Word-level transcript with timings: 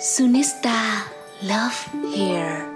Sunista 0.00 1.06
Love 1.42 1.74
Here. 2.16 2.66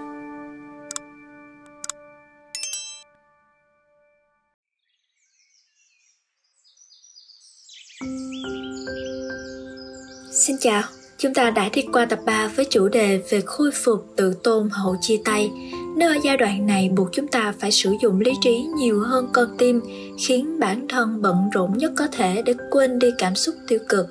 Xin 10.31 10.55
chào, 10.59 10.83
chúng 11.17 11.33
ta 11.33 11.49
đã 11.49 11.69
đi 11.73 11.81
qua 11.93 12.05
tập 12.05 12.19
3 12.25 12.47
với 12.55 12.65
chủ 12.69 12.87
đề 12.87 13.21
về 13.29 13.41
khôi 13.45 13.71
phục 13.83 14.05
tự 14.17 14.33
tôn 14.43 14.69
hậu 14.69 14.95
chia 15.01 15.17
tay 15.25 15.51
nếu 15.95 16.09
ở 16.09 16.15
giai 16.23 16.37
đoạn 16.37 16.65
này 16.67 16.89
buộc 16.89 17.09
chúng 17.11 17.27
ta 17.27 17.53
phải 17.59 17.71
sử 17.71 17.95
dụng 18.01 18.19
lý 18.19 18.31
trí 18.41 18.65
nhiều 18.77 18.99
hơn 18.99 19.27
con 19.33 19.47
tim, 19.57 19.81
khiến 20.17 20.59
bản 20.59 20.87
thân 20.89 21.21
bận 21.21 21.35
rộn 21.53 21.77
nhất 21.77 21.91
có 21.95 22.07
thể 22.11 22.41
để 22.45 22.53
quên 22.71 22.99
đi 22.99 23.07
cảm 23.17 23.35
xúc 23.35 23.55
tiêu 23.67 23.79
cực. 23.89 24.05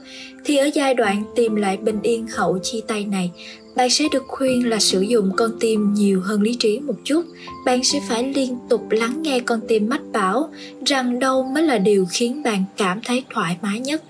Thì 0.44 0.56
ở 0.56 0.70
giai 0.74 0.94
đoạn 0.94 1.22
tìm 1.36 1.54
lại 1.54 1.76
bình 1.76 2.02
yên 2.02 2.26
hậu 2.26 2.58
chia 2.62 2.80
tay 2.88 3.04
này, 3.04 3.30
bạn 3.76 3.90
sẽ 3.90 4.04
được 4.12 4.22
khuyên 4.28 4.70
là 4.70 4.78
sử 4.78 5.00
dụng 5.00 5.30
con 5.36 5.50
tim 5.60 5.94
nhiều 5.94 6.20
hơn 6.20 6.42
lý 6.42 6.54
trí 6.54 6.80
một 6.80 6.96
chút. 7.04 7.24
Bạn 7.64 7.84
sẽ 7.84 8.00
phải 8.08 8.32
liên 8.34 8.58
tục 8.70 8.90
lắng 8.90 9.22
nghe 9.22 9.40
con 9.40 9.60
tim 9.68 9.88
mách 9.88 10.12
bảo 10.12 10.50
rằng 10.86 11.18
đâu 11.18 11.42
mới 11.42 11.62
là 11.62 11.78
điều 11.78 12.06
khiến 12.10 12.42
bạn 12.42 12.64
cảm 12.76 13.00
thấy 13.04 13.24
thoải 13.34 13.56
mái 13.62 13.80
nhất. 13.80 14.02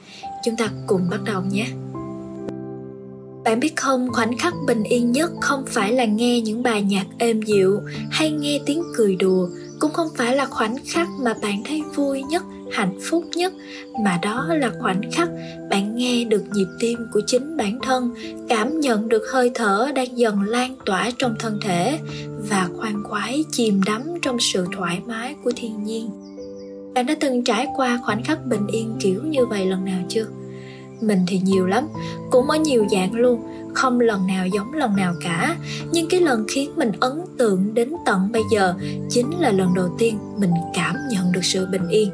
Chúng 0.44 0.56
ta 0.56 0.70
cùng 0.86 1.06
bắt 1.10 1.20
đầu 1.24 1.42
nhé 1.52 1.66
bạn 3.44 3.60
biết 3.60 3.76
không, 3.76 4.08
khoảnh 4.12 4.38
khắc 4.38 4.54
bình 4.66 4.82
yên 4.82 5.12
nhất 5.12 5.30
không 5.40 5.64
phải 5.66 5.92
là 5.92 6.04
nghe 6.04 6.40
những 6.40 6.62
bài 6.62 6.82
nhạc 6.82 7.06
êm 7.18 7.42
dịu 7.42 7.80
hay 8.10 8.30
nghe 8.30 8.60
tiếng 8.66 8.82
cười 8.96 9.16
đùa, 9.16 9.48
cũng 9.80 9.92
không 9.92 10.08
phải 10.16 10.36
là 10.36 10.46
khoảnh 10.46 10.76
khắc 10.86 11.08
mà 11.20 11.34
bạn 11.42 11.62
thấy 11.64 11.82
vui 11.94 12.22
nhất, 12.22 12.42
hạnh 12.72 12.98
phúc 13.10 13.24
nhất, 13.34 13.52
mà 14.04 14.18
đó 14.22 14.46
là 14.48 14.70
khoảnh 14.80 15.00
khắc 15.12 15.28
bạn 15.70 15.96
nghe 15.96 16.24
được 16.24 16.42
nhịp 16.52 16.68
tim 16.80 16.98
của 17.12 17.20
chính 17.26 17.56
bản 17.56 17.78
thân, 17.82 18.14
cảm 18.48 18.80
nhận 18.80 19.08
được 19.08 19.22
hơi 19.32 19.50
thở 19.54 19.92
đang 19.94 20.18
dần 20.18 20.42
lan 20.42 20.76
tỏa 20.86 21.10
trong 21.18 21.34
thân 21.38 21.58
thể 21.62 21.98
và 22.48 22.68
khoan 22.76 23.02
khoái 23.04 23.44
chìm 23.52 23.82
đắm 23.86 24.02
trong 24.22 24.40
sự 24.40 24.66
thoải 24.76 25.00
mái 25.06 25.34
của 25.44 25.52
thiên 25.56 25.84
nhiên. 25.84 26.10
Bạn 26.94 27.06
đã 27.06 27.14
từng 27.20 27.44
trải 27.44 27.66
qua 27.76 28.00
khoảnh 28.02 28.24
khắc 28.24 28.46
bình 28.46 28.66
yên 28.66 28.96
kiểu 29.00 29.22
như 29.24 29.46
vậy 29.46 29.66
lần 29.66 29.84
nào 29.84 30.02
chưa? 30.08 30.26
Mình 31.02 31.18
thì 31.26 31.40
nhiều 31.44 31.66
lắm, 31.66 31.88
cũng 32.30 32.50
ở 32.50 32.56
nhiều 32.56 32.86
dạng 32.90 33.14
luôn, 33.14 33.42
không 33.74 34.00
lần 34.00 34.26
nào 34.26 34.46
giống 34.46 34.72
lần 34.72 34.96
nào 34.96 35.14
cả. 35.20 35.56
Nhưng 35.92 36.08
cái 36.08 36.20
lần 36.20 36.46
khiến 36.48 36.70
mình 36.76 36.92
ấn 37.00 37.12
tượng 37.38 37.74
đến 37.74 37.92
tận 38.06 38.32
bây 38.32 38.42
giờ 38.52 38.74
chính 39.10 39.40
là 39.40 39.52
lần 39.52 39.74
đầu 39.74 39.88
tiên 39.98 40.18
mình 40.38 40.50
cảm 40.74 40.96
nhận 41.10 41.32
được 41.32 41.44
sự 41.44 41.66
bình 41.66 41.88
yên. 41.88 42.10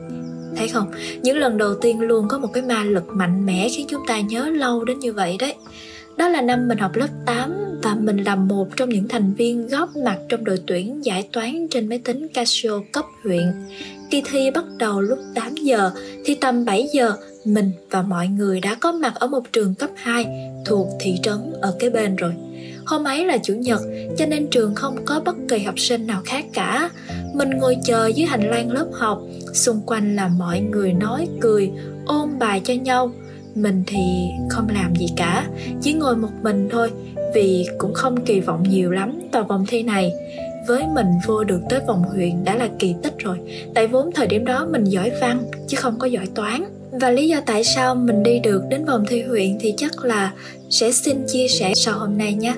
Thấy 0.56 0.68
không? 0.68 0.90
Những 1.22 1.36
lần 1.36 1.58
đầu 1.58 1.74
tiên 1.74 2.00
luôn 2.00 2.28
có 2.28 2.38
một 2.38 2.48
cái 2.52 2.62
ma 2.62 2.84
lực 2.84 3.04
mạnh 3.08 3.46
mẽ 3.46 3.68
khiến 3.68 3.86
chúng 3.88 4.06
ta 4.06 4.20
nhớ 4.20 4.48
lâu 4.48 4.84
đến 4.84 4.98
như 4.98 5.12
vậy 5.12 5.36
đấy. 5.38 5.54
Đó 6.16 6.28
là 6.28 6.42
năm 6.42 6.68
mình 6.68 6.78
học 6.78 6.90
lớp 6.94 7.08
8 7.26 7.54
và 7.82 7.96
mình 8.00 8.16
là 8.16 8.34
một 8.34 8.68
trong 8.76 8.88
những 8.88 9.08
thành 9.08 9.34
viên 9.34 9.68
góp 9.68 9.96
mặt 9.96 10.18
trong 10.28 10.44
đội 10.44 10.58
tuyển 10.66 11.04
giải 11.04 11.28
toán 11.32 11.68
trên 11.70 11.88
máy 11.88 11.98
tính 11.98 12.28
Casio 12.28 12.70
cấp 12.92 13.04
huyện. 13.24 13.52
Kỳ 14.10 14.22
thi 14.30 14.50
bắt 14.50 14.64
đầu 14.78 15.00
lúc 15.00 15.18
8 15.34 15.54
giờ, 15.54 15.90
thì 16.24 16.34
tầm 16.34 16.64
7 16.64 16.88
giờ 16.92 17.12
mình 17.54 17.72
và 17.90 18.02
mọi 18.02 18.28
người 18.28 18.60
đã 18.60 18.76
có 18.80 18.92
mặt 18.92 19.14
ở 19.14 19.26
một 19.26 19.52
trường 19.52 19.74
cấp 19.74 19.90
2 19.96 20.26
thuộc 20.66 20.88
thị 21.00 21.14
trấn 21.22 21.52
ở 21.60 21.76
kế 21.78 21.90
bên 21.90 22.16
rồi. 22.16 22.32
Hôm 22.86 23.04
ấy 23.04 23.24
là 23.24 23.38
chủ 23.42 23.54
nhật 23.54 23.80
cho 24.18 24.26
nên 24.26 24.46
trường 24.50 24.74
không 24.74 24.96
có 25.04 25.20
bất 25.24 25.36
kỳ 25.48 25.58
học 25.58 25.78
sinh 25.78 26.06
nào 26.06 26.22
khác 26.24 26.44
cả. 26.52 26.90
Mình 27.34 27.50
ngồi 27.50 27.76
chờ 27.84 28.06
dưới 28.06 28.26
hành 28.26 28.50
lang 28.50 28.70
lớp 28.70 28.86
học, 28.92 29.22
xung 29.54 29.80
quanh 29.86 30.16
là 30.16 30.28
mọi 30.28 30.60
người 30.60 30.92
nói 30.92 31.28
cười, 31.40 31.70
ôn 32.06 32.38
bài 32.38 32.60
cho 32.64 32.74
nhau. 32.74 33.12
Mình 33.54 33.82
thì 33.86 34.28
không 34.50 34.68
làm 34.74 34.96
gì 34.96 35.06
cả, 35.16 35.46
chỉ 35.82 35.92
ngồi 35.92 36.16
một 36.16 36.30
mình 36.42 36.68
thôi 36.70 36.90
vì 37.34 37.66
cũng 37.78 37.94
không 37.94 38.24
kỳ 38.24 38.40
vọng 38.40 38.62
nhiều 38.62 38.90
lắm 38.90 39.18
vào 39.32 39.44
vòng 39.44 39.64
thi 39.68 39.82
này 39.82 40.12
với 40.68 40.84
mình 40.94 41.06
vô 41.26 41.44
được 41.44 41.60
tới 41.68 41.80
vòng 41.86 42.02
huyện 42.02 42.44
đã 42.44 42.56
là 42.56 42.68
kỳ 42.78 42.94
tích 43.02 43.14
rồi 43.18 43.38
tại 43.74 43.86
vốn 43.86 44.10
thời 44.14 44.26
điểm 44.26 44.44
đó 44.44 44.66
mình 44.70 44.84
giỏi 44.84 45.12
văn 45.20 45.42
chứ 45.66 45.76
không 45.76 45.98
có 45.98 46.06
giỏi 46.06 46.26
toán 46.34 46.64
và 47.00 47.10
lý 47.10 47.28
do 47.28 47.40
tại 47.46 47.64
sao 47.64 47.94
mình 47.94 48.22
đi 48.22 48.38
được 48.38 48.62
đến 48.68 48.84
vòng 48.84 49.04
thi 49.08 49.22
huyện 49.22 49.56
thì 49.60 49.74
chắc 49.76 50.04
là 50.04 50.32
sẽ 50.70 50.92
xin 50.92 51.26
chia 51.26 51.48
sẻ 51.48 51.72
sau 51.74 51.98
hôm 51.98 52.18
nay 52.18 52.34
nhé. 52.34 52.54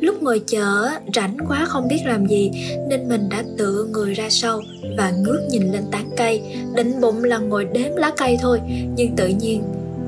Lúc 0.00 0.22
ngồi 0.22 0.42
chờ, 0.46 0.88
rảnh 1.14 1.36
quá 1.48 1.64
không 1.68 1.88
biết 1.88 2.00
làm 2.04 2.26
gì, 2.26 2.50
nên 2.88 3.08
mình 3.08 3.28
đã 3.28 3.44
tựa 3.58 3.86
người 3.90 4.14
ra 4.14 4.30
sau 4.30 4.60
và 4.98 5.10
ngước 5.10 5.40
nhìn 5.50 5.72
lên 5.72 5.82
tán 5.90 6.10
cây. 6.16 6.42
Định 6.74 7.00
bụng 7.00 7.24
là 7.24 7.38
ngồi 7.38 7.64
đếm 7.64 7.96
lá 7.96 8.10
cây 8.16 8.38
thôi, 8.40 8.60
nhưng 8.96 9.16
tự 9.16 9.28
nhiên 9.28 9.62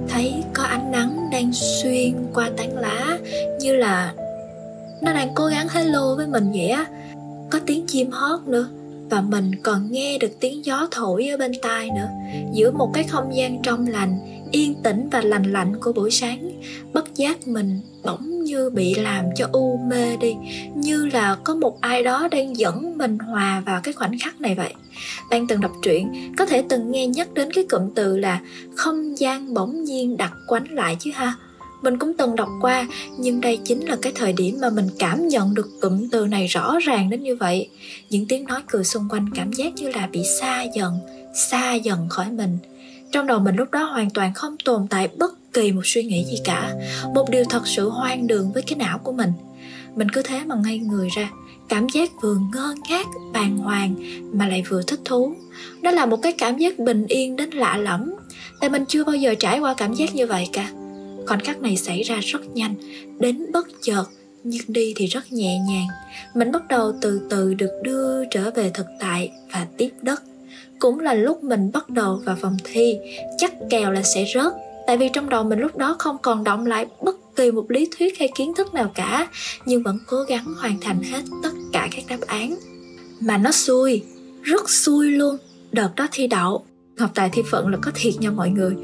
thấy 0.09 0.34
có 0.55 0.62
ánh 0.62 0.91
nắng 0.93 1.28
đang 1.33 1.50
xuyên 1.53 2.12
qua 2.34 2.50
tán 2.56 2.77
lá, 2.77 3.19
như 3.60 3.77
là 3.77 4.12
nó 5.03 5.12
đang 5.12 5.34
cố 5.34 5.47
gắng 5.47 5.69
hello 5.69 6.15
với 6.16 6.27
mình 6.27 6.53
vậy 6.53 6.69
á. 6.69 6.87
Có 7.50 7.60
tiếng 7.66 7.87
chim 7.87 8.10
hót 8.10 8.41
nữa 8.47 8.69
và 9.10 9.20
mình 9.20 9.50
còn 9.62 9.92
nghe 9.92 10.19
được 10.19 10.30
tiếng 10.41 10.64
gió 10.64 10.88
thổi 10.91 11.28
ở 11.28 11.36
bên 11.36 11.52
tai 11.62 11.91
nữa. 11.91 12.08
Giữa 12.52 12.70
một 12.70 12.91
cái 12.94 13.04
không 13.04 13.36
gian 13.36 13.62
trong 13.62 13.86
lành, 13.86 14.19
yên 14.52 14.74
tĩnh 14.82 15.08
và 15.12 15.20
lành 15.20 15.52
lạnh 15.52 15.72
của 15.80 15.92
buổi 15.92 16.10
sáng, 16.10 16.50
bất 16.92 17.14
giác 17.14 17.48
mình 17.48 17.80
bỗng 18.04 18.44
như 18.44 18.70
bị 18.70 18.94
làm 18.94 19.24
cho 19.36 19.48
u 19.52 19.76
mê 19.76 20.16
đi, 20.16 20.36
như 20.74 21.06
là 21.06 21.36
có 21.44 21.54
một 21.54 21.80
ai 21.80 22.02
đó 22.02 22.28
đang 22.30 22.56
dẫn 22.56 22.98
mình 22.98 23.18
hòa 23.18 23.62
vào 23.66 23.80
cái 23.80 23.94
khoảnh 23.94 24.18
khắc 24.18 24.41
này 24.41 24.54
vậy. 24.54 24.74
Bạn 25.30 25.47
từng 25.47 25.60
đọc 25.60 25.72
truyện, 25.82 26.32
có 26.36 26.47
thể 26.47 26.64
từng 26.68 26.91
nghe 26.91 27.06
nhắc 27.06 27.34
đến 27.34 27.52
cái 27.52 27.64
cụm 27.70 27.91
từ 27.94 28.16
là 28.16 28.41
không 28.76 29.18
gian 29.18 29.54
bỗng 29.54 29.84
nhiên 29.84 30.16
đặt 30.16 30.32
quánh 30.47 30.66
lại 30.70 30.97
chứ 31.00 31.10
ha? 31.14 31.34
Mình 31.83 31.99
cũng 31.99 32.12
từng 32.19 32.37
đọc 32.37 32.49
qua, 32.61 32.87
nhưng 33.19 33.41
đây 33.41 33.59
chính 33.65 33.87
là 33.89 33.97
cái 34.03 34.12
thời 34.15 34.33
điểm 34.33 34.59
mà 34.61 34.71
mình 34.71 34.89
cảm 34.99 35.28
nhận 35.28 35.55
được 35.55 35.69
cụm 35.81 36.09
từ 36.09 36.27
này 36.27 36.47
rõ 36.47 36.78
ràng 36.83 37.11
đến 37.11 37.22
như 37.22 37.37
vậy. 37.37 37.69
Những 38.11 38.27
tiếng 38.27 38.44
nói 38.44 38.61
cười 38.66 38.84
xung 38.84 39.09
quanh 39.09 39.27
cảm 39.34 39.53
giác 39.53 39.75
như 39.75 39.89
là 39.89 40.09
bị 40.12 40.22
xa 40.41 40.62
dần 40.62 41.00
xa 41.34 41.75
dần 41.75 42.09
khỏi 42.09 42.31
mình. 42.31 42.59
Trong 43.12 43.27
đầu 43.27 43.39
mình 43.39 43.56
lúc 43.56 43.71
đó 43.71 43.84
hoàn 43.84 44.11
toàn 44.11 44.34
không 44.34 44.56
tồn 44.65 44.87
tại 44.91 45.09
bất 45.19 45.53
kỳ 45.53 45.72
một 45.72 45.83
suy 45.84 46.03
nghĩ 46.03 46.25
gì 46.25 46.39
cả, 46.44 46.75
một 47.15 47.31
điều 47.31 47.44
thật 47.44 47.66
sự 47.66 47.89
hoang 47.89 48.27
đường 48.27 48.53
với 48.53 48.62
cái 48.62 48.77
não 48.78 48.99
của 48.99 49.12
mình. 49.12 49.33
Mình 49.97 50.09
cứ 50.09 50.22
thế 50.22 50.41
mà 50.47 50.55
ngây 50.65 50.78
người 50.78 51.09
ra, 51.16 51.31
cảm 51.69 51.89
giác 51.89 52.10
vừa 52.22 52.37
ngơ 52.53 52.75
ngác, 52.89 53.06
bàng 53.33 53.59
hoàng 53.59 53.95
mà 54.33 54.49
lại 54.49 54.65
vừa 54.69 54.83
thích 54.83 55.00
thú. 55.05 55.34
Đó 55.83 55.91
là 55.91 56.06
một 56.06 56.16
cái 56.22 56.33
cảm 56.33 56.59
giác 56.59 56.78
bình 56.78 57.06
yên 57.06 57.37
đến 57.37 57.50
lạ 57.50 57.77
lẫm, 57.77 58.15
tại 58.60 58.71
mình 58.71 58.84
chưa 58.89 59.05
bao 59.05 59.16
giờ 59.16 59.34
trải 59.34 59.59
qua 59.59 59.75
cảm 59.75 59.95
giác 59.95 60.15
như 60.15 60.27
vậy 60.27 60.49
cả 60.53 60.71
khoảnh 61.28 61.41
khắc 61.41 61.62
này 61.62 61.77
xảy 61.77 62.03
ra 62.03 62.21
rất 62.22 62.41
nhanh, 62.55 62.75
đến 63.19 63.53
bất 63.53 63.69
chợt, 63.83 64.05
nhưng 64.44 64.62
đi 64.69 64.93
thì 64.97 65.06
rất 65.06 65.33
nhẹ 65.33 65.59
nhàng. 65.69 65.87
Mình 66.34 66.53
bắt 66.53 66.69
đầu 66.69 66.93
từ 67.00 67.21
từ 67.31 67.55
được 67.55 67.71
đưa 67.83 68.25
trở 68.31 68.50
về 68.50 68.71
thực 68.75 68.87
tại 69.00 69.31
và 69.53 69.66
tiếp 69.77 69.91
đất. 70.03 70.22
Cũng 70.78 71.00
là 71.00 71.15
lúc 71.15 71.44
mình 71.44 71.71
bắt 71.72 71.91
đầu 71.91 72.22
vào 72.25 72.37
vòng 72.41 72.56
thi, 72.65 72.99
chắc 73.39 73.53
kèo 73.71 73.93
là 73.93 74.03
sẽ 74.03 74.25
rớt, 74.34 74.53
tại 74.87 74.97
vì 74.97 75.09
trong 75.12 75.28
đầu 75.28 75.44
mình 75.44 75.59
lúc 75.59 75.77
đó 75.77 75.97
không 75.99 76.16
còn 76.22 76.44
động 76.44 76.66
lại 76.66 76.87
bất 77.03 77.37
kỳ 77.37 77.50
một 77.50 77.71
lý 77.71 77.89
thuyết 77.99 78.19
hay 78.19 78.28
kiến 78.34 78.55
thức 78.55 78.75
nào 78.75 78.91
cả, 78.95 79.28
nhưng 79.66 79.83
vẫn 79.83 79.99
cố 80.06 80.22
gắng 80.22 80.45
hoàn 80.56 80.81
thành 80.81 81.03
hết 81.03 81.22
tất 81.43 81.53
cả 81.72 81.89
các 81.97 82.05
đáp 82.09 82.27
án. 82.27 82.56
Mà 83.21 83.39
nó 83.39 83.53
xui, 83.53 84.03
rất 84.43 84.71
xui 84.71 85.10
luôn. 85.10 85.37
Đợt 85.72 85.91
đó 85.97 86.06
thi 86.12 86.27
đậu 86.27 86.65
học 86.98 87.10
tài 87.14 87.31
thi 87.32 87.42
phận 87.50 87.69
là 87.69 87.78
có 87.82 87.91
thiệt 87.94 88.14
nha 88.20 88.31
mọi 88.31 88.50
người. 88.50 88.75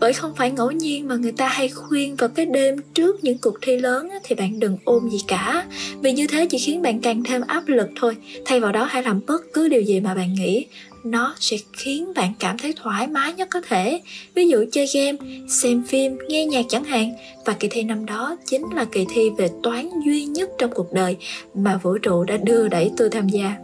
Bởi 0.00 0.12
không 0.12 0.34
phải 0.36 0.50
ngẫu 0.50 0.70
nhiên 0.70 1.08
mà 1.08 1.16
người 1.16 1.32
ta 1.32 1.48
hay 1.48 1.68
khuyên 1.68 2.16
vào 2.16 2.28
cái 2.28 2.46
đêm 2.46 2.76
trước 2.94 3.24
những 3.24 3.38
cuộc 3.38 3.54
thi 3.62 3.76
lớn 3.76 4.10
thì 4.24 4.34
bạn 4.34 4.60
đừng 4.60 4.78
ôm 4.84 5.10
gì 5.10 5.18
cả. 5.28 5.66
Vì 6.00 6.12
như 6.12 6.26
thế 6.26 6.46
chỉ 6.50 6.58
khiến 6.58 6.82
bạn 6.82 7.00
càng 7.00 7.22
thêm 7.24 7.42
áp 7.46 7.62
lực 7.66 7.88
thôi. 7.96 8.16
Thay 8.44 8.60
vào 8.60 8.72
đó 8.72 8.84
hãy 8.84 9.02
làm 9.02 9.20
bất 9.26 9.42
cứ 9.52 9.68
điều 9.68 9.82
gì 9.82 10.00
mà 10.00 10.14
bạn 10.14 10.34
nghĩ. 10.34 10.66
Nó 11.04 11.34
sẽ 11.40 11.56
khiến 11.72 12.12
bạn 12.14 12.32
cảm 12.38 12.58
thấy 12.58 12.74
thoải 12.82 13.06
mái 13.06 13.32
nhất 13.32 13.48
có 13.50 13.60
thể. 13.68 14.00
Ví 14.34 14.48
dụ 14.48 14.64
chơi 14.72 14.86
game, 14.94 15.18
xem 15.48 15.82
phim, 15.88 16.18
nghe 16.28 16.46
nhạc 16.46 16.64
chẳng 16.68 16.84
hạn. 16.84 17.12
Và 17.44 17.52
kỳ 17.52 17.68
thi 17.68 17.82
năm 17.82 18.06
đó 18.06 18.36
chính 18.46 18.64
là 18.74 18.84
kỳ 18.84 19.06
thi 19.14 19.30
về 19.38 19.48
toán 19.62 19.88
duy 20.06 20.24
nhất 20.24 20.50
trong 20.58 20.70
cuộc 20.74 20.92
đời 20.92 21.16
mà 21.54 21.80
vũ 21.82 21.98
trụ 21.98 22.24
đã 22.24 22.36
đưa 22.36 22.68
đẩy 22.68 22.90
tôi 22.96 23.10
tham 23.10 23.28
gia. 23.28 23.56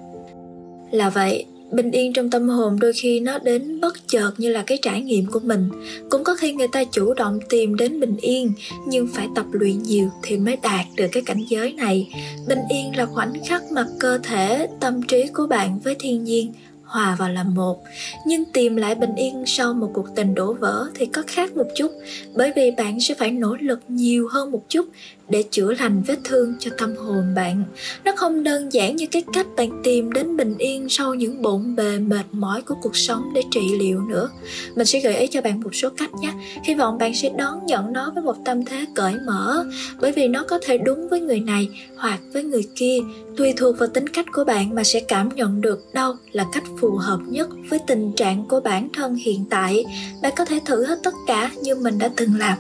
Là 0.91 1.11
vậy 1.11 1.47
bình 1.73 1.91
yên 1.91 2.13
trong 2.13 2.31
tâm 2.31 2.49
hồn 2.49 2.79
đôi 2.81 2.93
khi 2.93 3.21
nó 3.21 3.39
đến 3.39 3.81
bất 3.81 4.09
chợt 4.09 4.31
như 4.39 4.49
là 4.49 4.63
cái 4.63 4.79
trải 4.83 5.03
nghiệm 5.03 5.27
của 5.27 5.41
mình. 5.41 5.69
Cũng 6.11 6.25
có 6.25 6.35
khi 6.35 6.53
người 6.53 6.69
ta 6.73 6.85
chủ 6.85 7.15
động 7.15 7.39
tìm 7.49 7.77
đến 7.77 8.01
bình 8.01 8.17
yên, 8.21 8.53
nhưng 8.87 9.09
phải 9.15 9.29
tập 9.35 9.47
luyện 9.53 9.83
nhiều 9.83 10.09
thì 10.23 10.37
mới 10.37 10.57
đạt 10.63 10.87
được 10.97 11.07
cái 11.13 11.23
cảnh 11.27 11.45
giới 11.49 11.73
này. 11.73 12.09
Bình 12.49 12.61
yên 12.71 12.97
là 12.97 13.07
khoảnh 13.07 13.33
khắc 13.47 13.63
mà 13.73 13.87
cơ 14.01 14.19
thể, 14.23 14.69
tâm 14.81 15.03
trí 15.03 15.27
của 15.35 15.47
bạn 15.47 15.81
với 15.85 15.97
thiên 15.99 16.25
nhiên 16.25 16.53
hòa 16.89 17.17
vào 17.19 17.29
làm 17.29 17.55
một. 17.55 17.83
Nhưng 18.27 18.45
tìm 18.53 18.77
lại 18.77 18.95
bình 18.95 19.15
yên 19.15 19.45
sau 19.47 19.75
một 19.75 19.91
cuộc 19.95 20.07
tình 20.17 20.35
đổ 20.35 20.53
vỡ 20.53 20.91
thì 20.95 21.07
có 21.07 21.23
khác 21.27 21.57
một 21.57 21.67
chút, 21.77 21.93
bởi 22.35 22.53
vì 22.57 22.71
bạn 22.71 23.01
sẽ 23.01 23.15
phải 23.15 23.31
nỗ 23.31 23.57
lực 23.61 23.81
nhiều 23.89 24.29
hơn 24.29 24.51
một 24.51 24.63
chút 24.69 24.89
để 25.31 25.45
chữa 25.51 25.75
lành 25.75 26.03
vết 26.07 26.19
thương 26.25 26.55
cho 26.59 26.71
tâm 26.79 26.97
hồn 26.97 27.35
bạn. 27.37 27.65
Nó 28.05 28.13
không 28.17 28.43
đơn 28.43 28.73
giản 28.73 28.97
như 28.97 29.07
cái 29.07 29.23
cách 29.33 29.47
bạn 29.57 29.81
tìm 29.85 30.13
đến 30.13 30.37
bình 30.37 30.55
yên 30.59 30.89
sau 30.89 31.15
những 31.15 31.43
bộn 31.43 31.77
bề 31.77 31.99
mệt 31.99 32.25
mỏi 32.33 32.63
của 32.63 32.75
cuộc 32.83 32.97
sống 32.97 33.23
để 33.35 33.43
trị 33.51 33.61
liệu 33.79 34.01
nữa. 34.01 34.31
Mình 34.77 34.87
sẽ 34.87 35.01
gợi 35.01 35.17
ý 35.17 35.27
cho 35.27 35.41
bạn 35.41 35.61
một 35.61 35.75
số 35.75 35.89
cách 35.97 36.11
nhé. 36.15 36.33
Hy 36.65 36.75
vọng 36.75 36.99
bạn 36.99 37.15
sẽ 37.15 37.31
đón 37.37 37.67
nhận 37.67 37.93
nó 37.93 38.13
với 38.15 38.25
một 38.25 38.37
tâm 38.45 38.65
thế 38.65 38.85
cởi 38.95 39.15
mở, 39.27 39.65
bởi 40.01 40.13
vì 40.13 40.29
nó 40.29 40.45
có 40.49 40.59
thể 40.63 40.79
đúng 40.79 41.09
với 41.09 41.21
người 41.21 41.41
này 41.41 41.69
hoặc 41.97 42.21
với 42.33 42.45
người 42.45 42.67
kia. 42.77 42.99
Tùy 43.37 43.53
thuộc 43.57 43.79
vào 43.79 43.89
tính 43.89 44.09
cách 44.09 44.27
của 44.33 44.45
bạn 44.45 44.75
mà 44.75 44.85
sẽ 44.85 45.01
cảm 45.01 45.29
nhận 45.29 45.61
được 45.61 45.85
đâu 45.93 46.15
là 46.33 46.47
cách 46.53 46.65
phù 46.81 46.97
hợp 46.97 47.19
nhất 47.27 47.49
với 47.71 47.79
tình 47.87 48.13
trạng 48.17 48.49
của 48.49 48.61
bản 48.61 48.89
thân 48.95 49.15
hiện 49.15 49.45
tại. 49.51 49.85
Bạn 50.23 50.33
có 50.37 50.45
thể 50.45 50.61
thử 50.67 50.85
hết 50.85 50.99
tất 51.03 51.15
cả 51.27 51.51
như 51.63 51.75
mình 51.75 51.99
đã 51.99 52.11
từng 52.17 52.39
làm. 52.39 52.59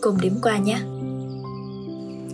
Cùng 0.00 0.20
điểm 0.20 0.34
qua 0.42 0.58
nhé 0.58 0.78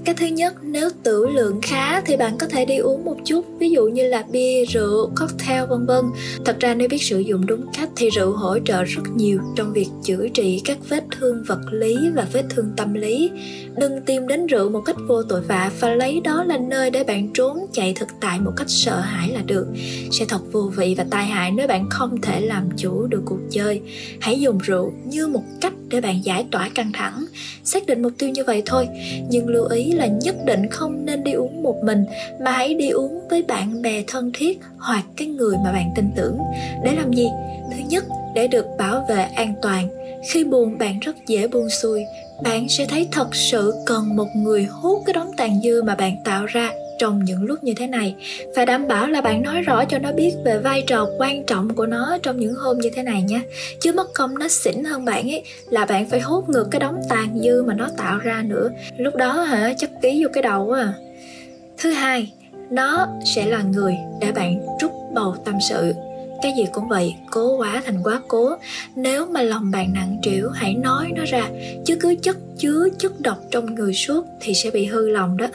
cái 0.04 0.14
thứ 0.14 0.26
nhất, 0.26 0.54
nếu 0.62 0.90
tử 1.02 1.26
lượng 1.28 1.60
khá 1.62 2.00
thì 2.00 2.16
bạn 2.16 2.38
có 2.38 2.46
thể 2.46 2.64
đi 2.64 2.76
uống 2.76 3.04
một 3.04 3.16
chút, 3.24 3.44
ví 3.58 3.70
dụ 3.70 3.86
như 3.86 4.08
là 4.08 4.24
bia, 4.32 4.64
rượu, 4.64 5.10
cocktail, 5.20 5.64
vân 5.68 5.86
vân. 5.86 6.04
Thật 6.44 6.56
ra 6.60 6.74
nếu 6.74 6.88
biết 6.88 7.02
sử 7.02 7.18
dụng 7.18 7.46
đúng 7.46 7.66
cách 7.76 7.88
thì 7.96 8.10
rượu 8.10 8.32
hỗ 8.32 8.58
trợ 8.58 8.84
rất 8.84 9.02
nhiều 9.16 9.38
trong 9.56 9.72
việc 9.72 9.86
chữa 10.04 10.28
trị 10.28 10.62
các 10.64 10.78
vết 10.88 11.04
thương 11.18 11.44
vật 11.46 11.60
lý 11.70 11.96
và 12.14 12.26
vết 12.32 12.44
thương 12.50 12.72
tâm 12.76 12.94
lý. 12.94 13.30
Đừng 13.76 14.00
tìm 14.06 14.26
đến 14.26 14.46
rượu 14.46 14.70
một 14.70 14.80
cách 14.80 14.96
vô 15.08 15.22
tội 15.22 15.40
vạ 15.40 15.70
và 15.80 15.94
lấy 15.94 16.20
đó 16.24 16.44
là 16.44 16.58
nơi 16.58 16.90
để 16.90 17.04
bạn 17.04 17.28
trốn 17.34 17.58
chạy 17.72 17.92
thực 17.96 18.08
tại 18.20 18.40
một 18.40 18.52
cách 18.56 18.70
sợ 18.70 19.00
hãi 19.00 19.28
là 19.28 19.40
được. 19.46 19.66
Sẽ 20.10 20.24
thật 20.28 20.52
vô 20.52 20.70
vị 20.76 20.94
và 20.98 21.04
tai 21.10 21.24
hại 21.24 21.50
nếu 21.50 21.68
bạn 21.68 21.90
không 21.90 22.20
thể 22.20 22.40
làm 22.40 22.68
chủ 22.76 23.06
được 23.06 23.22
cuộc 23.24 23.40
chơi. 23.50 23.80
Hãy 24.20 24.40
dùng 24.40 24.58
rượu 24.58 24.92
như 25.04 25.26
một 25.26 25.42
cách 25.60 25.72
để 25.88 26.00
bạn 26.00 26.24
giải 26.24 26.46
tỏa 26.50 26.70
căng 26.74 26.92
thẳng. 26.92 27.24
Xác 27.64 27.86
định 27.86 28.02
mục 28.02 28.12
tiêu 28.18 28.28
như 28.28 28.44
vậy 28.44 28.62
thôi, 28.66 28.88
nhưng 29.30 29.48
lưu 29.48 29.64
ý 29.68 29.91
là 29.92 30.06
nhất 30.06 30.36
định 30.44 30.66
không 30.70 31.04
nên 31.04 31.24
đi 31.24 31.32
uống 31.32 31.62
một 31.62 31.76
mình, 31.84 32.04
mà 32.40 32.50
hãy 32.50 32.74
đi 32.74 32.90
uống 32.90 33.28
với 33.30 33.42
bạn 33.42 33.82
bè 33.82 34.02
thân 34.06 34.30
thiết 34.34 34.60
hoặc 34.78 35.04
cái 35.16 35.28
người 35.28 35.56
mà 35.64 35.72
bạn 35.72 35.90
tin 35.94 36.10
tưởng. 36.16 36.38
Để 36.84 36.94
làm 36.94 37.12
gì? 37.12 37.28
Thứ 37.70 37.82
nhất, 37.88 38.04
để 38.34 38.48
được 38.48 38.66
bảo 38.78 39.06
vệ 39.08 39.22
an 39.22 39.54
toàn. 39.62 39.88
Khi 40.30 40.44
buồn, 40.44 40.78
bạn 40.78 41.00
rất 41.00 41.16
dễ 41.26 41.46
buông 41.48 41.70
xuôi. 41.70 42.04
Bạn 42.42 42.68
sẽ 42.68 42.86
thấy 42.86 43.08
thật 43.12 43.34
sự 43.34 43.74
cần 43.86 44.16
một 44.16 44.28
người 44.36 44.64
hút 44.64 45.02
cái 45.06 45.14
đống 45.14 45.30
tàn 45.36 45.60
dư 45.62 45.82
mà 45.82 45.94
bạn 45.94 46.16
tạo 46.24 46.46
ra 46.46 46.70
trong 47.02 47.24
những 47.24 47.44
lúc 47.44 47.64
như 47.64 47.74
thế 47.76 47.86
này. 47.86 48.14
Phải 48.56 48.66
đảm 48.66 48.88
bảo 48.88 49.08
là 49.08 49.20
bạn 49.20 49.42
nói 49.42 49.62
rõ 49.62 49.84
cho 49.84 49.98
nó 49.98 50.12
biết 50.12 50.32
về 50.44 50.58
vai 50.58 50.84
trò 50.86 51.06
quan 51.18 51.44
trọng 51.46 51.74
của 51.74 51.86
nó 51.86 52.18
trong 52.22 52.40
những 52.40 52.54
hôm 52.54 52.78
như 52.78 52.90
thế 52.94 53.02
này 53.02 53.22
nhé. 53.22 53.40
Chứ 53.80 53.92
mất 53.92 54.14
công 54.14 54.38
nó 54.38 54.48
xỉn 54.48 54.84
hơn 54.84 55.04
bạn 55.04 55.30
ấy, 55.30 55.42
là 55.70 55.84
bạn 55.84 56.10
phải 56.10 56.20
hút 56.20 56.48
ngược 56.48 56.68
cái 56.70 56.80
đống 56.80 57.00
tàn 57.08 57.38
dư 57.38 57.62
mà 57.62 57.74
nó 57.74 57.88
tạo 57.96 58.18
ra 58.18 58.42
nữa. 58.42 58.70
Lúc 58.96 59.16
đó 59.16 59.32
hả 59.32 59.74
chấp 59.78 59.90
ký 60.02 60.22
vô 60.24 60.30
cái 60.32 60.42
đầu 60.42 60.70
à 60.70 60.92
thứ 61.78 61.90
hai, 61.90 62.32
nó 62.70 63.06
sẽ 63.34 63.46
là 63.46 63.62
người 63.62 63.94
để 64.20 64.32
bạn 64.32 64.60
trút 64.80 64.90
bầu 65.14 65.36
tâm 65.44 65.54
sự. 65.68 65.92
Cái 66.42 66.52
gì 66.56 66.64
cũng 66.72 66.88
vậy, 66.88 67.14
cố 67.30 67.56
quá 67.56 67.82
thành 67.86 68.02
quá 68.02 68.20
cố. 68.28 68.56
Nếu 68.96 69.26
mà 69.26 69.42
lòng 69.42 69.70
bạn 69.70 69.92
nặng 69.94 70.16
trĩu, 70.22 70.48
hãy 70.48 70.74
nói 70.74 71.06
nó 71.16 71.24
ra, 71.24 71.48
chứ 71.84 71.96
cứ 72.00 72.14
chất 72.22 72.36
chứa 72.58 72.88
chất 72.98 73.20
độc 73.20 73.38
trong 73.50 73.74
người 73.74 73.94
suốt 73.94 74.26
thì 74.40 74.54
sẽ 74.54 74.70
bị 74.70 74.84
hư 74.84 75.08
lòng 75.08 75.36
đó. 75.36 75.46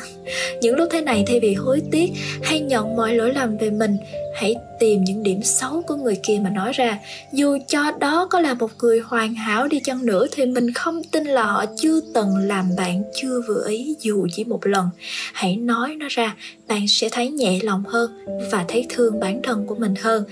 Những 0.61 0.75
lúc 0.75 0.89
thế 0.91 1.01
này 1.01 1.23
thay 1.27 1.39
vì 1.39 1.53
hối 1.53 1.81
tiếc 1.91 2.11
hay 2.43 2.59
nhận 2.59 2.95
mọi 2.95 3.15
lỗi 3.15 3.33
lầm 3.33 3.57
về 3.57 3.69
mình, 3.69 3.97
hãy 4.35 4.55
tìm 4.79 5.03
những 5.03 5.23
điểm 5.23 5.43
xấu 5.43 5.81
của 5.81 5.95
người 5.95 6.17
kia 6.23 6.39
mà 6.43 6.49
nói 6.49 6.71
ra. 6.73 6.99
Dù 7.33 7.57
cho 7.67 7.91
đó 7.99 8.27
có 8.31 8.39
là 8.39 8.53
một 8.53 8.71
người 8.81 8.99
hoàn 8.99 9.35
hảo 9.35 9.67
đi 9.67 9.79
chăng 9.79 10.05
nữa 10.05 10.27
thì 10.31 10.45
mình 10.45 10.73
không 10.73 11.03
tin 11.03 11.23
là 11.23 11.43
họ 11.43 11.65
chưa 11.77 12.01
từng 12.13 12.37
làm 12.37 12.69
bạn 12.77 13.03
chưa 13.15 13.41
vừa 13.47 13.67
ý, 13.69 13.95
dù 13.99 14.27
chỉ 14.31 14.43
một 14.43 14.67
lần. 14.67 14.89
Hãy 15.33 15.55
nói 15.55 15.95
nó 15.95 16.05
ra, 16.09 16.35
bạn 16.67 16.87
sẽ 16.87 17.09
thấy 17.11 17.31
nhẹ 17.31 17.59
lòng 17.63 17.83
hơn 17.87 18.11
và 18.51 18.65
thấy 18.67 18.85
thương 18.89 19.19
bản 19.19 19.41
thân 19.43 19.67
của 19.67 19.75
mình 19.75 19.93
hơn. 20.01 20.23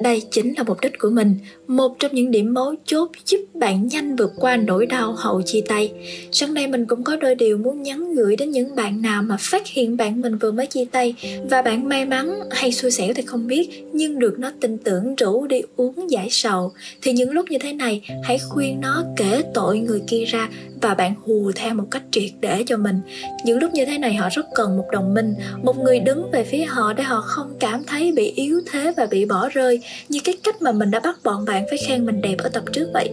Đây 0.00 0.22
chính 0.30 0.54
là 0.56 0.62
mục 0.62 0.80
đích 0.80 0.98
của 0.98 1.10
mình 1.10 1.38
một 1.76 1.98
trong 1.98 2.14
những 2.14 2.30
điểm 2.30 2.54
mấu 2.54 2.74
chốt 2.84 3.10
giúp 3.26 3.38
bạn 3.54 3.86
nhanh 3.86 4.16
vượt 4.16 4.32
qua 4.36 4.56
nỗi 4.56 4.86
đau 4.86 5.12
hậu 5.12 5.42
chia 5.42 5.60
tay. 5.68 5.92
Sáng 6.32 6.54
nay 6.54 6.66
mình 6.66 6.86
cũng 6.86 7.04
có 7.04 7.16
đôi 7.16 7.34
điều 7.34 7.58
muốn 7.58 7.82
nhắn 7.82 8.14
gửi 8.14 8.36
đến 8.36 8.50
những 8.50 8.76
bạn 8.76 9.02
nào 9.02 9.22
mà 9.22 9.36
phát 9.40 9.66
hiện 9.66 9.96
bạn 9.96 10.20
mình 10.20 10.38
vừa 10.38 10.52
mới 10.52 10.66
chia 10.66 10.84
tay 10.84 11.14
và 11.50 11.62
bạn 11.62 11.88
may 11.88 12.04
mắn 12.04 12.40
hay 12.50 12.72
xui 12.72 12.90
xẻo 12.90 13.12
thì 13.14 13.22
không 13.22 13.46
biết, 13.46 13.84
nhưng 13.92 14.18
được 14.18 14.38
nó 14.38 14.52
tin 14.60 14.78
tưởng 14.78 15.14
rủ 15.14 15.46
đi 15.46 15.62
uống 15.76 16.10
giải 16.10 16.28
sầu. 16.30 16.72
Thì 17.02 17.12
những 17.12 17.30
lúc 17.30 17.50
như 17.50 17.58
thế 17.58 17.72
này, 17.72 18.02
hãy 18.22 18.38
khuyên 18.48 18.80
nó 18.80 19.04
kể 19.16 19.42
tội 19.54 19.78
người 19.78 20.02
kia 20.06 20.24
ra 20.24 20.48
và 20.82 20.94
bạn 20.94 21.14
hù 21.26 21.52
theo 21.54 21.74
một 21.74 21.84
cách 21.90 22.02
triệt 22.10 22.30
để 22.40 22.64
cho 22.66 22.76
mình. 22.76 23.00
Những 23.44 23.58
lúc 23.58 23.74
như 23.74 23.84
thế 23.84 23.98
này 23.98 24.14
họ 24.14 24.28
rất 24.32 24.46
cần 24.54 24.76
một 24.76 24.84
đồng 24.92 25.14
minh, 25.14 25.34
một 25.62 25.78
người 25.78 26.00
đứng 26.00 26.30
về 26.30 26.44
phía 26.44 26.64
họ 26.64 26.92
để 26.92 27.02
họ 27.02 27.20
không 27.20 27.54
cảm 27.60 27.84
thấy 27.86 28.12
bị 28.12 28.32
yếu 28.36 28.60
thế 28.70 28.92
và 28.96 29.06
bị 29.06 29.24
bỏ 29.24 29.48
rơi 29.48 29.80
như 30.08 30.20
cái 30.24 30.36
cách 30.42 30.62
mà 30.62 30.72
mình 30.72 30.90
đã 30.90 31.00
bắt 31.00 31.18
bọn 31.24 31.44
bạn 31.44 31.61
phải 31.70 31.78
khen 31.86 32.06
mình 32.06 32.20
đẹp 32.20 32.36
ở 32.38 32.48
tập 32.48 32.64
trước 32.72 32.90
vậy. 32.94 33.10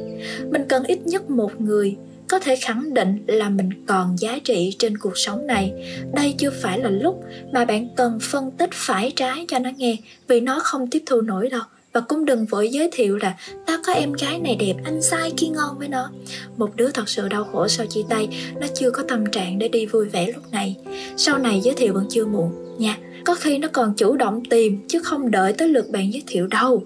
Mình 0.51 0.61
cần 0.69 0.83
ít 0.83 0.99
nhất 1.05 1.29
một 1.29 1.61
người 1.61 1.95
có 2.27 2.39
thể 2.39 2.55
khẳng 2.55 2.93
định 2.93 3.23
là 3.27 3.49
mình 3.49 3.69
còn 3.85 4.15
giá 4.19 4.39
trị 4.43 4.75
trên 4.79 4.97
cuộc 4.97 5.17
sống 5.17 5.47
này. 5.47 5.73
Đây 6.13 6.35
chưa 6.37 6.49
phải 6.61 6.79
là 6.79 6.89
lúc 6.89 7.23
mà 7.51 7.65
bạn 7.65 7.87
cần 7.95 8.19
phân 8.21 8.51
tích 8.51 8.69
phải 8.73 9.13
trái 9.15 9.45
cho 9.47 9.59
nó 9.59 9.69
nghe, 9.77 9.97
vì 10.27 10.39
nó 10.39 10.59
không 10.59 10.87
tiếp 10.87 11.03
thu 11.05 11.21
nổi 11.21 11.49
đâu. 11.49 11.61
Và 11.93 12.01
cũng 12.01 12.25
đừng 12.25 12.45
vội 12.45 12.69
giới 12.69 12.89
thiệu 12.91 13.17
là 13.17 13.37
ta 13.65 13.79
có 13.85 13.93
em 13.93 14.13
gái 14.13 14.39
này 14.39 14.55
đẹp, 14.59 14.73
anh 14.83 15.01
sai 15.01 15.31
kia 15.37 15.47
ngon 15.47 15.79
với 15.79 15.87
nó. 15.87 16.11
Một 16.57 16.75
đứa 16.75 16.91
thật 16.91 17.09
sự 17.09 17.27
đau 17.27 17.43
khổ 17.43 17.67
sau 17.67 17.85
chia 17.85 18.03
tay, 18.09 18.27
nó 18.59 18.67
chưa 18.75 18.91
có 18.91 19.03
tâm 19.07 19.25
trạng 19.31 19.59
để 19.59 19.67
đi 19.67 19.85
vui 19.85 20.05
vẻ 20.05 20.31
lúc 20.33 20.51
này. 20.51 20.75
Sau 21.17 21.37
này 21.37 21.61
giới 21.63 21.75
thiệu 21.75 21.93
vẫn 21.93 22.05
chưa 22.09 22.25
muộn 22.25 22.51
nha. 22.77 22.97
Có 23.25 23.35
khi 23.35 23.57
nó 23.57 23.67
còn 23.73 23.93
chủ 23.97 24.15
động 24.15 24.43
tìm, 24.49 24.79
chứ 24.87 24.99
không 24.99 25.31
đợi 25.31 25.53
tới 25.53 25.67
lượt 25.67 25.89
bạn 25.89 26.13
giới 26.13 26.23
thiệu 26.27 26.47
đâu 26.47 26.83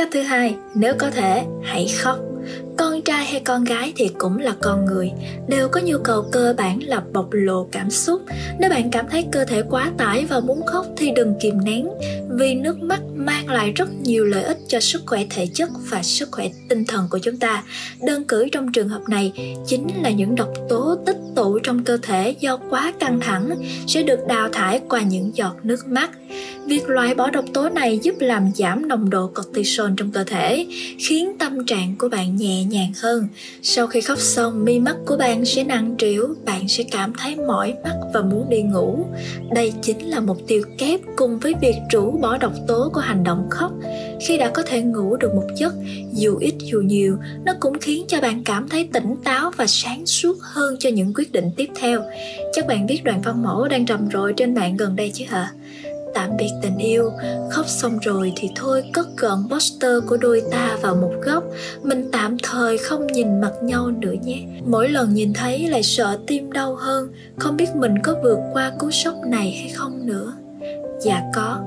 cách 0.00 0.08
thứ 0.12 0.22
hai, 0.22 0.56
nếu 0.74 0.94
có 0.98 1.10
thể, 1.10 1.44
hãy 1.62 1.88
khóc. 1.98 2.18
Con 2.76 3.02
trai 3.02 3.24
hay 3.24 3.40
con 3.40 3.64
gái 3.64 3.92
thì 3.96 4.08
cũng 4.18 4.38
là 4.38 4.54
con 4.62 4.84
người, 4.84 5.10
đều 5.48 5.68
có 5.68 5.80
nhu 5.84 5.98
cầu 6.04 6.24
cơ 6.32 6.54
bản 6.56 6.78
là 6.82 7.02
bộc 7.12 7.28
lộ 7.30 7.66
cảm 7.72 7.90
xúc. 7.90 8.22
Nếu 8.58 8.70
bạn 8.70 8.90
cảm 8.90 9.06
thấy 9.10 9.26
cơ 9.32 9.44
thể 9.44 9.62
quá 9.70 9.92
tải 9.98 10.24
và 10.24 10.40
muốn 10.40 10.66
khóc 10.66 10.86
thì 10.96 11.10
đừng 11.10 11.34
kìm 11.40 11.64
nén, 11.64 11.88
vì 12.30 12.54
nước 12.54 12.82
mắt 12.82 13.00
mang 13.26 13.48
lại 13.48 13.72
rất 13.72 13.88
nhiều 14.02 14.24
lợi 14.24 14.42
ích 14.42 14.58
cho 14.68 14.80
sức 14.80 15.02
khỏe 15.06 15.24
thể 15.30 15.46
chất 15.54 15.70
và 15.90 16.02
sức 16.02 16.28
khỏe 16.32 16.48
tinh 16.68 16.84
thần 16.84 17.06
của 17.10 17.18
chúng 17.18 17.36
ta. 17.36 17.62
Đơn 18.06 18.24
cử 18.24 18.48
trong 18.52 18.72
trường 18.72 18.88
hợp 18.88 19.02
này, 19.08 19.32
chính 19.66 19.86
là 20.02 20.10
những 20.10 20.34
độc 20.34 20.48
tố 20.68 20.96
tích 21.06 21.18
tụ 21.36 21.58
trong 21.58 21.84
cơ 21.84 21.98
thể 22.02 22.34
do 22.40 22.56
quá 22.70 22.92
căng 23.00 23.20
thẳng 23.20 23.50
sẽ 23.86 24.02
được 24.02 24.26
đào 24.28 24.48
thải 24.52 24.80
qua 24.88 25.00
những 25.02 25.30
giọt 25.34 25.56
nước 25.62 25.88
mắt. 25.88 26.10
Việc 26.66 26.88
loại 26.88 27.14
bỏ 27.14 27.30
độc 27.30 27.44
tố 27.54 27.68
này 27.68 27.98
giúp 28.02 28.14
làm 28.18 28.50
giảm 28.54 28.88
nồng 28.88 29.10
độ 29.10 29.30
cortisol 29.34 29.90
trong 29.96 30.10
cơ 30.10 30.24
thể, 30.24 30.66
khiến 30.98 31.32
tâm 31.38 31.66
trạng 31.66 31.94
của 31.98 32.08
bạn 32.08 32.36
nhẹ 32.36 32.64
nhàng 32.64 32.92
hơn. 33.02 33.28
Sau 33.62 33.86
khi 33.86 34.00
khóc 34.00 34.18
xong, 34.18 34.64
mi 34.64 34.78
mắt 34.78 34.96
của 35.06 35.16
bạn 35.16 35.44
sẽ 35.44 35.64
nặng 35.64 35.94
trĩu, 35.98 36.34
bạn 36.44 36.68
sẽ 36.68 36.84
cảm 36.90 37.12
thấy 37.18 37.36
mỏi 37.36 37.74
mắt 37.84 37.94
và 38.14 38.22
muốn 38.22 38.50
đi 38.50 38.62
ngủ. 38.62 39.06
Đây 39.54 39.72
chính 39.82 40.10
là 40.10 40.20
mục 40.20 40.38
tiêu 40.46 40.62
kép 40.78 41.00
cùng 41.16 41.38
với 41.38 41.54
việc 41.60 41.76
rũ 41.92 42.18
bỏ 42.22 42.36
độc 42.38 42.52
tố 42.68 42.90
của 42.94 43.00
hành 43.10 43.24
động 43.24 43.46
khóc. 43.50 43.72
Khi 44.20 44.38
đã 44.38 44.50
có 44.50 44.62
thể 44.62 44.82
ngủ 44.82 45.16
được 45.16 45.34
một 45.34 45.46
giấc, 45.56 45.74
dù 46.12 46.36
ít 46.36 46.54
dù 46.58 46.80
nhiều, 46.80 47.16
nó 47.44 47.52
cũng 47.60 47.78
khiến 47.78 48.04
cho 48.08 48.20
bạn 48.20 48.44
cảm 48.44 48.68
thấy 48.68 48.88
tỉnh 48.92 49.16
táo 49.24 49.50
và 49.56 49.66
sáng 49.66 50.06
suốt 50.06 50.36
hơn 50.40 50.76
cho 50.78 50.90
những 50.90 51.12
quyết 51.14 51.32
định 51.32 51.50
tiếp 51.56 51.68
theo. 51.80 52.00
Chắc 52.52 52.66
bạn 52.66 52.86
biết 52.86 53.04
đoàn 53.04 53.20
văn 53.24 53.42
mẫu 53.42 53.68
đang 53.68 53.86
rầm 53.86 54.08
rộ 54.12 54.32
trên 54.36 54.54
mạng 54.54 54.76
gần 54.76 54.96
đây 54.96 55.10
chứ 55.14 55.24
hả? 55.28 55.52
Tạm 56.14 56.30
biệt 56.38 56.50
tình 56.62 56.78
yêu, 56.78 57.10
khóc 57.50 57.68
xong 57.68 57.98
rồi 58.02 58.32
thì 58.36 58.48
thôi, 58.56 58.82
cất 58.92 59.06
gọn 59.16 59.38
poster 59.50 59.92
của 60.06 60.16
đôi 60.16 60.42
ta 60.50 60.78
vào 60.82 60.94
một 60.94 61.12
góc. 61.22 61.44
Mình 61.82 62.08
tạm 62.12 62.36
thời 62.42 62.78
không 62.78 63.06
nhìn 63.06 63.40
mặt 63.40 63.52
nhau 63.62 63.90
nữa 63.90 64.14
nhé. 64.22 64.42
Mỗi 64.66 64.88
lần 64.88 65.14
nhìn 65.14 65.32
thấy 65.32 65.68
lại 65.68 65.82
sợ 65.82 66.18
tim 66.26 66.52
đau 66.52 66.74
hơn. 66.74 67.08
Không 67.38 67.56
biết 67.56 67.68
mình 67.74 67.94
có 68.02 68.14
vượt 68.22 68.38
qua 68.52 68.72
cú 68.78 68.90
sốc 68.90 69.14
này 69.26 69.50
hay 69.60 69.68
không 69.68 70.06
nữa. 70.06 70.34
Dạ 71.02 71.22
có, 71.34 71.58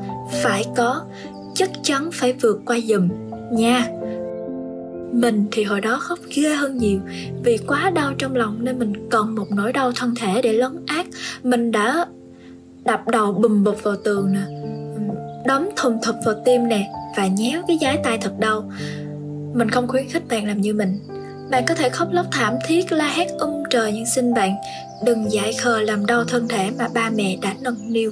phải 0.44 0.66
có 0.76 1.02
chắc 1.56 1.70
chắn 1.84 2.10
phải 2.14 2.34
vượt 2.34 2.62
qua 2.66 2.78
giùm, 2.88 3.10
nha. 3.52 3.88
Mình 5.12 5.46
thì 5.52 5.64
hồi 5.64 5.82
đó 5.82 6.00
khóc 6.02 6.20
ghê 6.36 6.56
hơn 6.56 6.78
nhiều, 6.78 7.00
vì 7.44 7.58
quá 7.68 7.90
đau 7.90 8.14
trong 8.18 8.36
lòng 8.36 8.58
nên 8.64 8.80
mình 8.80 9.10
còn 9.10 9.36
một 9.36 9.52
nỗi 9.52 9.74
đau 9.74 9.92
thân 9.96 10.16
thể 10.16 10.42
để 10.42 10.54
lấn 10.54 10.72
át. 10.88 11.06
Mình 11.44 11.72
đã 11.72 12.06
đập 12.86 13.08
đầu 13.08 13.34
bùm 13.34 13.64
bụp 13.64 13.84
vào 13.84 13.96
tường 13.96 14.34
nè, 14.34 14.42
đấm 15.46 15.70
thùng 15.76 15.98
thụp 16.04 16.16
vào 16.26 16.36
tim 16.46 16.68
nè 16.68 16.92
và 17.18 17.28
nhéo 17.28 17.62
cái 17.68 17.78
giái 17.82 17.98
tay 18.04 18.18
thật 18.18 18.34
đau. 18.40 18.72
Mình 19.54 19.70
không 19.70 19.88
khuyến 19.88 20.10
khích 20.10 20.28
bạn 20.30 20.48
làm 20.48 20.62
như 20.62 20.74
mình. 20.74 21.00
Bạn 21.52 21.64
có 21.68 21.76
thể 21.76 21.90
khóc 21.90 22.08
lóc 22.12 22.26
thảm 22.32 22.54
thiết, 22.68 22.92
la 22.92 23.08
hét 23.08 23.28
um 23.40 23.64
trời 23.70 23.92
nhưng 23.92 24.06
xin 24.16 24.34
bạn, 24.34 24.56
đừng 25.06 25.32
giải 25.32 25.54
khờ 25.54 25.82
làm 25.82 26.06
đau 26.06 26.24
thân 26.24 26.48
thể 26.48 26.72
mà 26.78 26.88
ba 26.94 27.10
mẹ 27.16 27.38
đã 27.42 27.54
nâng 27.62 27.94
niu 27.94 28.12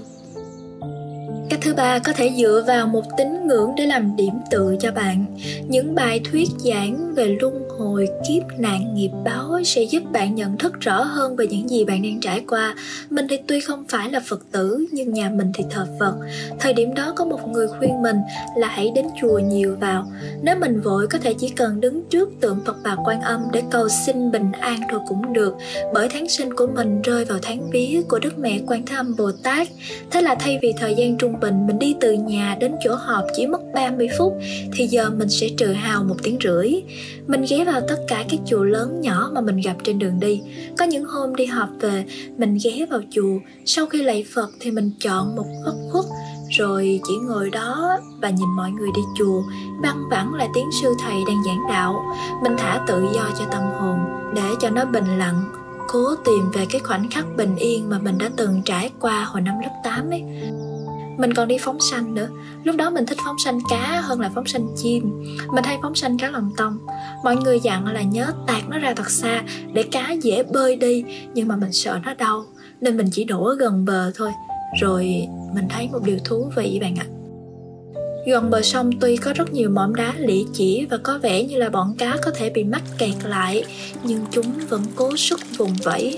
cách 1.52 1.60
thứ 1.64 1.74
ba 1.74 2.00
có 2.00 2.14
thể 2.14 2.32
dựa 2.38 2.64
vào 2.68 2.88
một 2.88 3.04
tín 3.18 3.48
ngưỡng 3.48 3.72
để 3.78 3.86
làm 3.86 4.16
điểm 4.16 4.34
tựa 4.52 4.76
cho 4.80 4.92
bạn. 4.92 5.26
Những 5.68 5.96
bài 5.96 6.22
thuyết 6.32 6.50
giảng 6.58 7.16
về 7.16 7.38
luân 7.42 7.64
hồi, 7.70 8.08
kiếp 8.28 8.60
nạn, 8.60 8.94
nghiệp 8.96 9.12
báo 9.26 9.60
sẽ 9.66 9.84
giúp 9.84 10.04
bạn 10.12 10.36
nhận 10.36 10.58
thức 10.58 10.80
rõ 10.80 11.04
hơn 11.04 11.36
về 11.36 11.48
những 11.48 11.70
gì 11.70 11.86
bạn 11.86 12.02
đang 12.02 12.20
trải 12.20 12.44
qua. 12.48 12.76
Mình 13.10 13.28
thì 13.30 13.38
tuy 13.48 13.60
không 13.60 13.86
phải 13.90 14.12
là 14.12 14.20
phật 14.20 14.46
tử, 14.52 14.86
nhưng 14.92 15.14
nhà 15.14 15.30
mình 15.30 15.52
thì 15.54 15.64
thờ 15.70 15.88
phật. 16.00 16.14
Thời 16.60 16.74
điểm 16.74 16.94
đó 16.94 17.14
có 17.16 17.26
một 17.26 17.48
người 17.48 17.68
khuyên 17.68 18.02
mình 18.02 18.18
là 18.58 18.68
hãy 18.68 18.92
đến 18.96 19.06
chùa 19.22 19.40
nhiều 19.40 19.76
vào. 19.80 20.12
Nếu 20.42 20.56
mình 20.56 20.82
vội, 20.82 21.08
có 21.08 21.20
thể 21.20 21.34
chỉ 21.34 21.50
cần 21.50 21.82
đứng 21.82 22.04
trước 22.10 22.30
tượng 22.42 22.60
phật 22.66 22.76
bà 22.84 22.96
quan 23.06 23.22
âm 23.22 23.42
để 23.54 23.64
cầu 23.72 23.90
xin 23.90 24.32
bình 24.32 24.52
an 24.60 24.80
thôi 24.90 25.00
cũng 25.08 25.34
được. 25.34 25.54
Bởi 25.94 26.10
tháng 26.10 26.30
sinh 26.30 26.54
của 26.54 26.68
mình 26.68 27.02
rơi 27.02 27.26
vào 27.26 27.40
tháng 27.42 27.70
vía 27.72 28.02
của 28.08 28.20
đức 28.20 28.40
mẹ 28.40 28.60
quan 28.68 28.86
thế 28.86 28.96
âm 28.96 29.16
bồ 29.16 29.32
tát. 29.32 29.68
Thế 30.12 30.22
là 30.22 30.36
thay 30.36 30.60
vì 30.62 30.74
thời 30.80 30.96
gian 30.96 31.18
trung 31.18 31.40
bình, 31.42 31.68
mình 31.68 31.80
đi 31.80 31.96
từ 32.02 32.14
nhà 32.14 32.58
đến 32.60 32.76
chỗ 32.84 32.96
họp 32.96 33.26
chỉ 33.36 33.48
mất 33.48 33.62
30 33.74 34.08
phút, 34.18 34.34
thì 34.74 34.88
giờ 34.88 35.10
mình 35.10 35.30
sẽ 35.30 35.48
trừ 35.58 35.72
hào 35.72 36.04
một 36.04 36.16
tiếng 36.24 36.38
rưỡi. 36.44 36.74
Mình 37.28 37.46
ghé 37.50 37.66
vào 37.66 37.82
tất 37.88 37.98
cả 38.08 38.26
các 38.30 38.40
chùa 38.46 38.64
lớn 38.64 39.02
nhỏ 39.02 39.30
mà 39.34 39.42
mình 39.42 39.62
gặp 39.64 39.76
trên 39.84 40.00
đường 40.00 40.20
đi. 40.20 40.42
Có 40.78 40.86
những 40.86 41.06
hôm 41.06 41.36
đi 41.36 41.46
họp 41.46 41.70
về, 41.80 42.06
mình 42.38 42.58
ghé 42.64 42.86
vào 42.90 43.02
chùa. 43.10 43.40
Sau 43.66 43.86
khi 43.86 44.04
lạy 44.04 44.26
phật 44.36 44.50
thì 44.60 44.72
mình 44.72 44.92
chọn 45.00 45.36
một 45.36 45.46
góc 45.66 45.76
khuất, 45.92 46.06
rồi 46.58 47.00
chỉ 47.08 47.14
ngồi 47.28 47.50
đó 47.50 47.98
và 48.22 48.30
nhìn 48.30 48.50
mọi 48.56 48.72
người 48.72 48.90
đi 48.96 49.02
chùa. 49.18 49.44
Băng 49.84 50.10
vẳng 50.10 50.34
là 50.34 50.48
tiếng 50.54 50.70
sư 50.82 50.94
thầy 51.06 51.16
đang 51.28 51.44
giảng 51.46 51.62
đạo. 51.70 52.04
Mình 52.44 52.54
thả 52.58 52.84
tự 52.88 53.06
do 53.14 53.30
cho 53.40 53.46
tâm 53.52 53.62
hồn, 53.80 54.00
để 54.36 54.50
cho 54.62 54.70
nó 54.70 54.86
bình 54.86 55.18
lặng. 55.18 55.44
Cố 55.88 56.16
tìm 56.26 56.52
về 56.54 56.66
cái 56.70 56.82
khoảnh 56.84 57.10
khắc 57.10 57.26
bình 57.38 57.56
yên 57.56 57.90
mà 57.90 58.00
mình 58.00 58.18
đã 58.18 58.30
từng 58.38 58.62
trải 58.66 58.90
qua 59.00 59.24
hồi 59.24 59.42
năm 59.42 59.56
lớp 59.60 59.82
8 59.84 60.10
ấy 60.10 60.24
mình 61.18 61.34
còn 61.34 61.48
đi 61.48 61.58
phóng 61.58 61.80
sanh 61.80 62.14
nữa. 62.14 62.28
Lúc 62.64 62.76
đó 62.76 62.90
mình 62.90 63.06
thích 63.06 63.18
phóng 63.26 63.36
sanh 63.46 63.60
cá 63.70 64.02
hơn 64.02 64.20
là 64.20 64.32
phóng 64.36 64.48
sanh 64.48 64.68
chim. 64.76 65.24
Mình 65.54 65.64
hay 65.64 65.78
phóng 65.82 65.96
sanh 65.96 66.18
cá 66.18 66.30
lòng 66.30 66.52
tông 66.58 66.78
mọi 67.24 67.36
người 67.36 67.60
dặn 67.60 67.86
là 67.86 68.02
nhớ 68.02 68.32
tạt 68.48 68.70
nó 68.70 68.78
ra 68.78 68.94
thật 68.94 69.10
xa 69.10 69.44
để 69.74 69.84
cá 69.84 70.12
dễ 70.12 70.44
bơi 70.44 70.76
đi 70.76 71.04
nhưng 71.34 71.48
mà 71.48 71.56
mình 71.56 71.72
sợ 71.72 72.00
nó 72.06 72.14
đau 72.14 72.46
nên 72.82 72.98
mình 72.98 73.10
chỉ 73.12 73.24
đổ 73.24 73.56
gần 73.60 73.86
bờ 73.86 74.12
thôi. 74.16 74.32
Rồi 74.82 75.28
mình 75.54 75.66
thấy 75.70 75.90
một 75.92 76.00
điều 76.04 76.18
thú 76.26 76.52
vị 76.56 76.80
bạn 76.82 76.96
ạ. 76.96 77.06
Gần 78.28 78.50
bờ 78.50 78.62
sông 78.62 78.90
tuy 79.00 79.18
có 79.18 79.34
rất 79.34 79.54
nhiều 79.54 79.70
mỏm 79.70 79.96
đá 79.96 80.14
lĩa 80.18 80.44
chỉ 80.54 80.86
và 80.90 80.98
có 80.98 81.20
vẻ 81.22 81.44
như 81.44 81.58
là 81.58 81.70
bọn 81.70 81.96
cá 81.98 82.18
có 82.26 82.32
thể 82.36 82.50
bị 82.50 82.64
mắc 82.64 82.82
kẹt 82.98 83.16
lại, 83.24 83.64
nhưng 84.04 84.26
chúng 84.32 84.46
vẫn 84.70 84.82
cố 84.96 85.18
sức 85.18 85.40
vùng 85.58 85.74
vẫy. 85.84 86.16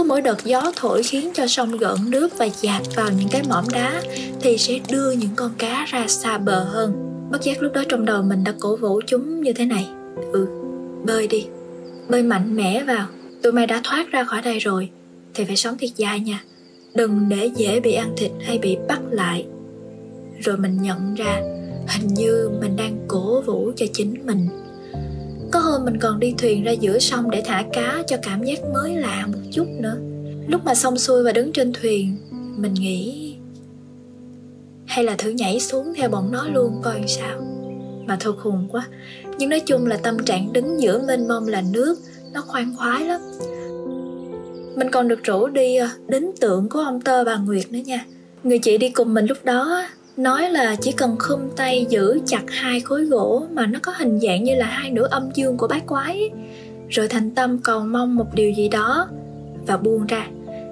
Cứ 0.00 0.04
mỗi 0.04 0.20
đợt 0.20 0.44
gió 0.44 0.72
thổi 0.76 1.02
khiến 1.02 1.30
cho 1.34 1.46
sông 1.46 1.76
gợn 1.76 1.96
nước 2.06 2.38
và 2.38 2.48
dạt 2.60 2.82
vào 2.96 3.10
những 3.18 3.28
cái 3.30 3.42
mỏm 3.48 3.64
đá 3.72 4.02
thì 4.40 4.58
sẽ 4.58 4.78
đưa 4.90 5.10
những 5.10 5.30
con 5.36 5.50
cá 5.58 5.84
ra 5.88 6.06
xa 6.08 6.38
bờ 6.38 6.64
hơn. 6.64 6.92
Bất 7.30 7.42
giác 7.42 7.62
lúc 7.62 7.72
đó 7.72 7.82
trong 7.88 8.04
đầu 8.04 8.22
mình 8.22 8.44
đã 8.44 8.54
cổ 8.60 8.76
vũ 8.76 9.00
chúng 9.06 9.40
như 9.40 9.52
thế 9.52 9.64
này. 9.64 9.88
Ừ, 10.32 10.46
bơi 11.06 11.26
đi, 11.26 11.46
bơi 12.08 12.22
mạnh 12.22 12.56
mẽ 12.56 12.84
vào. 12.84 13.06
Tụi 13.42 13.52
mày 13.52 13.66
đã 13.66 13.80
thoát 13.84 14.10
ra 14.10 14.24
khỏi 14.24 14.42
đây 14.42 14.58
rồi, 14.58 14.90
thì 15.34 15.44
phải 15.44 15.56
sống 15.56 15.78
thiệt 15.78 15.90
dài 15.96 16.20
nha. 16.20 16.44
Đừng 16.94 17.28
để 17.28 17.50
dễ 17.56 17.80
bị 17.80 17.92
ăn 17.92 18.12
thịt 18.16 18.30
hay 18.46 18.58
bị 18.58 18.76
bắt 18.88 19.00
lại 19.10 19.46
rồi 20.40 20.56
mình 20.56 20.82
nhận 20.82 21.14
ra 21.14 21.40
hình 21.88 22.08
như 22.14 22.50
mình 22.60 22.76
đang 22.76 23.04
cổ 23.08 23.40
vũ 23.40 23.72
cho 23.76 23.86
chính 23.92 24.26
mình 24.26 24.48
có 25.50 25.60
hôm 25.60 25.84
mình 25.84 25.98
còn 25.98 26.20
đi 26.20 26.34
thuyền 26.38 26.64
ra 26.64 26.72
giữa 26.72 26.98
sông 26.98 27.30
để 27.30 27.42
thả 27.44 27.64
cá 27.72 28.02
cho 28.06 28.16
cảm 28.22 28.44
giác 28.44 28.58
mới 28.74 28.96
lạ 28.96 29.26
một 29.32 29.38
chút 29.52 29.66
nữa. 29.68 29.96
Lúc 30.48 30.64
mà 30.64 30.74
xong 30.74 30.98
xuôi 30.98 31.22
và 31.22 31.32
đứng 31.32 31.52
trên 31.52 31.72
thuyền, 31.72 32.16
mình 32.56 32.74
nghĩ, 32.74 33.36
hay 34.86 35.04
là 35.04 35.14
thử 35.18 35.30
nhảy 35.30 35.60
xuống 35.60 35.92
theo 35.96 36.08
bọn 36.08 36.32
nó 36.32 36.48
luôn, 36.48 36.80
coi 36.82 37.04
sao? 37.06 37.40
Mà 38.06 38.16
thôi 38.20 38.34
khùng 38.38 38.68
quá, 38.70 38.88
nhưng 39.38 39.50
nói 39.50 39.60
chung 39.60 39.86
là 39.86 39.96
tâm 39.96 40.18
trạng 40.24 40.52
đứng 40.52 40.80
giữa 40.80 41.02
mênh 41.06 41.28
mông 41.28 41.48
là 41.48 41.62
nước, 41.72 41.98
nó 42.32 42.40
khoan 42.40 42.76
khoái 42.76 43.04
lắm. 43.04 43.20
Mình 44.76 44.90
còn 44.92 45.08
được 45.08 45.24
rủ 45.24 45.46
đi 45.46 45.76
ờ, 45.76 45.88
đến 46.08 46.30
tượng 46.40 46.68
của 46.68 46.78
ông 46.78 47.00
tơ 47.00 47.24
bà 47.24 47.36
nguyệt 47.36 47.72
nữa 47.72 47.78
nha. 47.84 48.04
Người 48.44 48.58
chị 48.58 48.78
đi 48.78 48.90
cùng 48.90 49.14
mình 49.14 49.26
lúc 49.26 49.38
đó 49.44 49.84
nói 50.20 50.50
là 50.50 50.76
chỉ 50.76 50.92
cần 50.92 51.16
khum 51.18 51.40
tay 51.56 51.86
giữ 51.88 52.20
chặt 52.26 52.42
hai 52.48 52.80
khối 52.80 53.04
gỗ 53.04 53.46
mà 53.52 53.66
nó 53.66 53.78
có 53.82 53.92
hình 53.98 54.20
dạng 54.20 54.44
như 54.44 54.54
là 54.54 54.66
hai 54.66 54.90
nửa 54.90 55.08
âm 55.10 55.28
dương 55.34 55.56
của 55.56 55.68
bát 55.68 55.86
quái, 55.86 56.30
rồi 56.88 57.08
thành 57.08 57.30
tâm 57.30 57.58
cầu 57.58 57.80
mong 57.80 58.16
một 58.16 58.34
điều 58.34 58.50
gì 58.50 58.68
đó 58.68 59.08
và 59.66 59.76
buông 59.76 60.06
ra. 60.06 60.26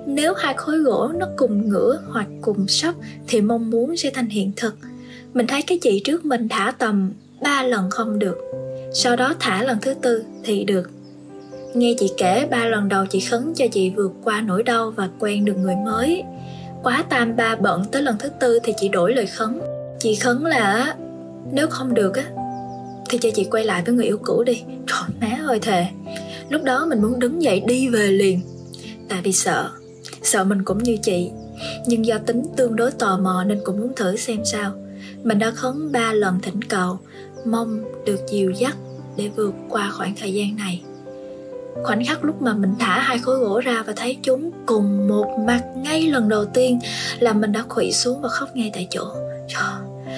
Nếu 0.06 0.34
hai 0.34 0.54
khối 0.54 0.78
gỗ 0.78 1.10
nó 1.14 1.26
cùng 1.36 1.68
ngửa 1.68 2.00
hoặc 2.08 2.26
cùng 2.40 2.68
sấp 2.68 2.94
thì 3.28 3.40
mong 3.40 3.70
muốn 3.70 3.96
sẽ 3.96 4.10
thành 4.10 4.28
hiện 4.28 4.52
thực. 4.56 4.76
Mình 5.34 5.46
thấy 5.46 5.62
cái 5.62 5.78
chị 5.78 6.00
trước 6.04 6.24
mình 6.24 6.48
thả 6.48 6.72
tầm 6.78 7.12
ba 7.42 7.62
lần 7.62 7.90
không 7.90 8.18
được, 8.18 8.38
sau 8.94 9.16
đó 9.16 9.34
thả 9.40 9.62
lần 9.62 9.78
thứ 9.82 9.94
tư 9.94 10.24
thì 10.44 10.64
được. 10.64 10.90
Nghe 11.74 11.94
chị 11.98 12.10
kể 12.16 12.46
ba 12.50 12.64
lần 12.64 12.88
đầu 12.88 13.06
chị 13.06 13.20
khấn 13.20 13.52
cho 13.56 13.66
chị 13.72 13.90
vượt 13.90 14.12
qua 14.24 14.40
nỗi 14.40 14.62
đau 14.62 14.90
và 14.90 15.08
quen 15.18 15.44
được 15.44 15.56
người 15.56 15.76
mới 15.84 16.22
quá 16.82 17.04
tam 17.08 17.36
ba 17.36 17.56
bận 17.56 17.84
tới 17.92 18.02
lần 18.02 18.18
thứ 18.18 18.28
tư 18.28 18.58
thì 18.64 18.72
chị 18.76 18.88
đổi 18.88 19.14
lời 19.14 19.26
khấn. 19.26 19.60
Chị 19.98 20.14
khấn 20.14 20.44
là 20.44 20.96
nếu 21.52 21.66
không 21.68 21.94
được 21.94 22.16
á, 22.16 22.24
thì 23.08 23.18
cho 23.18 23.30
chị 23.34 23.44
quay 23.44 23.64
lại 23.64 23.82
với 23.86 23.94
người 23.94 24.04
yêu 24.04 24.18
cũ 24.22 24.42
đi. 24.42 24.62
Trời 24.86 25.08
má 25.20 25.38
ơi 25.46 25.58
thề. 25.58 25.86
Lúc 26.48 26.62
đó 26.62 26.86
mình 26.88 27.02
muốn 27.02 27.18
đứng 27.18 27.42
dậy 27.42 27.60
đi 27.60 27.88
về 27.88 28.06
liền. 28.06 28.40
Tại 29.08 29.20
vì 29.22 29.32
sợ 29.32 29.70
sợ 30.22 30.44
mình 30.44 30.64
cũng 30.64 30.78
như 30.78 30.96
chị. 31.02 31.30
Nhưng 31.86 32.06
do 32.06 32.18
tính 32.18 32.42
tương 32.56 32.76
đối 32.76 32.90
tò 32.90 33.18
mò 33.18 33.44
nên 33.46 33.60
cũng 33.64 33.80
muốn 33.80 33.92
thử 33.96 34.16
xem 34.16 34.44
sao. 34.44 34.72
Mình 35.22 35.38
đã 35.38 35.50
khấn 35.50 35.92
ba 35.92 36.12
lần 36.12 36.40
thỉnh 36.40 36.62
cầu, 36.62 36.98
mong 37.46 37.84
được 38.04 38.20
dìu 38.30 38.50
dắt 38.50 38.76
để 39.16 39.30
vượt 39.36 39.54
qua 39.68 39.90
khoảng 39.96 40.14
thời 40.20 40.34
gian 40.34 40.56
này 40.56 40.82
khoảnh 41.82 42.04
khắc 42.04 42.24
lúc 42.24 42.42
mà 42.42 42.54
mình 42.54 42.74
thả 42.78 43.00
hai 43.00 43.18
khối 43.18 43.38
gỗ 43.38 43.60
ra 43.60 43.82
và 43.86 43.92
thấy 43.96 44.18
chúng 44.22 44.50
cùng 44.66 45.08
một 45.08 45.38
mặt 45.46 45.62
ngay 45.76 46.02
lần 46.02 46.28
đầu 46.28 46.44
tiên 46.44 46.78
là 47.18 47.32
mình 47.32 47.52
đã 47.52 47.64
khuỵu 47.68 47.90
xuống 47.90 48.20
và 48.20 48.28
khóc 48.28 48.56
ngay 48.56 48.70
tại 48.74 48.86
chỗ. 48.90 49.04
Trời, 49.48 50.12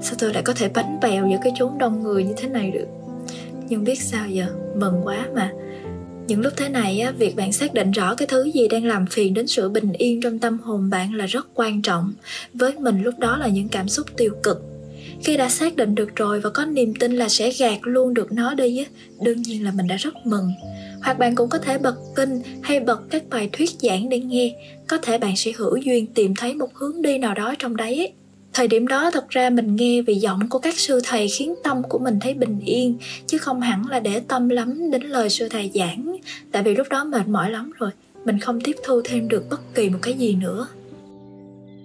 sao 0.00 0.14
tôi 0.18 0.34
lại 0.34 0.42
có 0.42 0.52
thể 0.56 0.68
bánh 0.68 0.98
bèo 1.02 1.28
giữa 1.30 1.38
cái 1.42 1.52
chốn 1.58 1.78
đông 1.78 2.02
người 2.02 2.24
như 2.24 2.34
thế 2.36 2.48
này 2.48 2.70
được? 2.70 2.86
Nhưng 3.68 3.84
biết 3.84 4.02
sao 4.02 4.28
giờ 4.28 4.46
mừng 4.74 5.00
quá 5.04 5.26
mà. 5.34 5.52
Những 6.26 6.40
lúc 6.40 6.52
thế 6.56 6.68
này 6.68 7.00
á, 7.00 7.10
việc 7.10 7.36
bạn 7.36 7.52
xác 7.52 7.74
định 7.74 7.90
rõ 7.90 8.14
cái 8.14 8.28
thứ 8.28 8.44
gì 8.54 8.68
đang 8.68 8.84
làm 8.84 9.06
phiền 9.06 9.34
đến 9.34 9.46
sự 9.46 9.68
bình 9.68 9.92
yên 9.92 10.20
trong 10.20 10.38
tâm 10.38 10.58
hồn 10.58 10.90
bạn 10.90 11.14
là 11.14 11.26
rất 11.26 11.46
quan 11.54 11.82
trọng. 11.82 12.12
Với 12.54 12.72
mình 12.78 13.02
lúc 13.02 13.18
đó 13.18 13.36
là 13.36 13.48
những 13.48 13.68
cảm 13.68 13.88
xúc 13.88 14.06
tiêu 14.16 14.34
cực 14.42 14.62
khi 15.24 15.36
đã 15.36 15.48
xác 15.48 15.76
định 15.76 15.94
được 15.94 16.16
rồi 16.16 16.40
và 16.40 16.50
có 16.50 16.64
niềm 16.64 16.94
tin 16.94 17.12
là 17.12 17.28
sẽ 17.28 17.50
gạt 17.58 17.78
luôn 17.82 18.14
được 18.14 18.32
nó 18.32 18.54
đi 18.54 18.78
á, 18.78 18.84
đương 19.22 19.42
nhiên 19.42 19.64
là 19.64 19.72
mình 19.72 19.86
đã 19.86 19.96
rất 19.96 20.14
mừng. 20.26 20.52
Hoặc 21.02 21.18
bạn 21.18 21.34
cũng 21.34 21.48
có 21.48 21.58
thể 21.58 21.78
bật 21.78 21.94
kinh 22.16 22.42
hay 22.62 22.80
bật 22.80 23.00
các 23.10 23.22
bài 23.30 23.50
thuyết 23.52 23.70
giảng 23.70 24.08
để 24.08 24.20
nghe. 24.20 24.54
Có 24.88 24.98
thể 24.98 25.18
bạn 25.18 25.36
sẽ 25.36 25.52
hữu 25.56 25.76
duyên 25.76 26.06
tìm 26.06 26.34
thấy 26.34 26.54
một 26.54 26.74
hướng 26.74 27.02
đi 27.02 27.18
nào 27.18 27.34
đó 27.34 27.54
trong 27.58 27.76
đấy 27.76 27.98
ấy. 27.98 28.12
thời 28.52 28.68
điểm 28.68 28.86
đó, 28.86 29.10
thật 29.10 29.28
ra 29.28 29.50
mình 29.50 29.76
nghe 29.76 30.02
vì 30.02 30.14
giọng 30.14 30.48
của 30.48 30.58
các 30.58 30.78
sư 30.78 31.00
thầy 31.04 31.28
khiến 31.28 31.54
tâm 31.64 31.82
của 31.88 31.98
mình 31.98 32.18
thấy 32.20 32.34
bình 32.34 32.60
yên, 32.64 32.98
chứ 33.26 33.38
không 33.38 33.60
hẳn 33.60 33.86
là 33.88 34.00
để 34.00 34.20
tâm 34.20 34.48
lắm 34.48 34.90
đến 34.90 35.02
lời 35.02 35.30
sư 35.30 35.48
thầy 35.48 35.70
giảng. 35.74 36.16
Tại 36.52 36.62
vì 36.62 36.74
lúc 36.74 36.86
đó 36.90 37.04
mệt 37.04 37.28
mỏi 37.28 37.50
lắm 37.50 37.72
rồi, 37.78 37.90
mình 38.24 38.38
không 38.38 38.60
tiếp 38.60 38.76
thu 38.84 39.00
thêm 39.04 39.28
được 39.28 39.44
bất 39.50 39.74
kỳ 39.74 39.88
một 39.88 39.98
cái 40.02 40.14
gì 40.14 40.34
nữa 40.34 40.66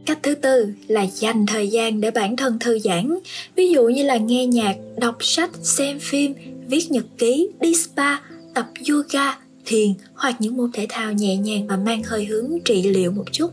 cách 0.05 0.19
thứ 0.23 0.35
tư 0.35 0.67
là 0.87 1.01
dành 1.01 1.45
thời 1.45 1.67
gian 1.67 2.01
để 2.01 2.11
bản 2.11 2.35
thân 2.35 2.59
thư 2.59 2.79
giãn. 2.79 3.17
Ví 3.55 3.69
dụ 3.69 3.83
như 3.83 4.03
là 4.03 4.17
nghe 4.17 4.45
nhạc, 4.45 4.75
đọc 4.97 5.17
sách, 5.19 5.49
xem 5.63 5.99
phim, 5.99 6.33
viết 6.67 6.91
nhật 6.91 7.05
ký, 7.17 7.49
đi 7.59 7.75
spa, 7.75 8.17
tập 8.53 8.65
yoga 8.89 9.44
thiền 9.65 9.93
hoặc 10.15 10.35
những 10.39 10.57
môn 10.57 10.71
thể 10.71 10.85
thao 10.89 11.13
nhẹ 11.13 11.37
nhàng 11.37 11.67
và 11.67 11.77
mang 11.77 12.03
hơi 12.03 12.25
hướng 12.25 12.51
trị 12.65 12.83
liệu 12.83 13.11
một 13.11 13.25
chút. 13.31 13.51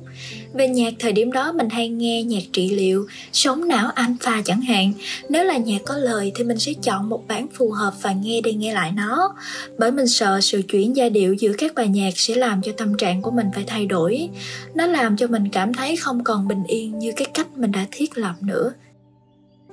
Về 0.53 0.69
nhạc, 0.69 0.95
thời 0.99 1.13
điểm 1.13 1.33
đó 1.33 1.53
mình 1.53 1.71
hay 1.71 1.89
nghe 1.89 2.23
nhạc 2.23 2.43
trị 2.53 2.71
liệu 2.71 3.07
sống 3.33 3.69
não 3.69 3.91
alpha 3.91 4.43
chẳng 4.45 4.61
hạn. 4.61 4.93
Nếu 5.29 5.45
là 5.45 5.57
nhạc 5.57 5.79
có 5.85 5.97
lời 5.97 6.33
thì 6.35 6.45
mình 6.45 6.59
sẽ 6.59 6.73
chọn 6.83 7.09
một 7.09 7.29
bản 7.29 7.47
phù 7.55 7.71
hợp 7.71 7.95
và 8.03 8.13
nghe 8.13 8.41
đi 8.41 8.53
nghe 8.53 8.75
lại 8.75 8.93
nó. 8.93 9.35
Bởi 9.79 9.93
mình 9.93 10.09
sợ 10.09 10.41
sự 10.41 10.63
chuyển 10.63 10.97
giai 10.97 11.11
điệu 11.11 11.35
giữa 11.35 11.53
các 11.59 11.75
bài 11.75 11.89
nhạc 11.89 12.19
sẽ 12.19 12.35
làm 12.35 12.63
cho 12.63 12.73
tâm 12.77 12.97
trạng 12.97 13.23
của 13.23 13.31
mình 13.31 13.47
phải 13.55 13.65
thay 13.67 13.87
đổi. 13.87 14.29
Nó 14.75 14.87
làm 14.87 15.17
cho 15.17 15.27
mình 15.27 15.49
cảm 15.49 15.75
thấy 15.75 15.97
không 15.97 16.25
còn 16.25 16.49
bình 16.49 16.63
yên 16.67 16.99
như 16.99 17.13
cái 17.17 17.27
cách 17.35 17.57
mình 17.57 17.73
đã 17.73 17.87
thiết 17.91 18.19
lập 18.19 18.35
nữa 18.41 18.73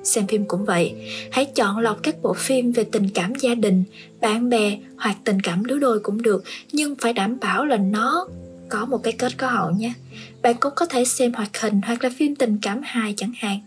xem 0.04 0.28
phim 0.28 0.46
cũng 0.46 0.66
vậy, 0.66 0.94
hãy 1.32 1.46
chọn 1.46 1.78
lọc 1.78 2.04
các 2.04 2.16
bộ 2.22 2.34
phim 2.34 2.72
về 2.72 2.84
tình 2.84 3.10
cảm 3.14 3.34
gia 3.36 3.56
đình, 3.56 3.84
bạn 4.22 4.50
bè 4.50 4.78
hoặc 4.98 5.18
tình 5.24 5.40
cảm 5.42 5.64
lứa 5.64 5.80
đôi 5.80 6.00
cũng 6.00 6.22
được, 6.22 6.44
nhưng 6.72 6.96
phải 6.96 7.14
đảm 7.14 7.38
bảo 7.40 7.66
là 7.66 7.78
nó 7.78 8.28
có 8.70 8.86
một 8.86 8.98
cái 9.04 9.14
kết 9.14 9.38
có 9.38 9.48
hậu 9.48 9.72
nhé. 9.72 9.94
Bạn 10.42 10.56
cũng 10.60 10.74
có 10.76 10.86
thể 10.86 11.06
xem 11.06 11.34
hoạt 11.34 11.62
hình 11.62 11.82
hoặc 11.86 12.04
là 12.04 12.10
phim 12.18 12.36
tình 12.36 12.58
cảm 12.62 12.82
hài 12.84 13.14
chẳng 13.18 13.34
hạn. 13.38 13.60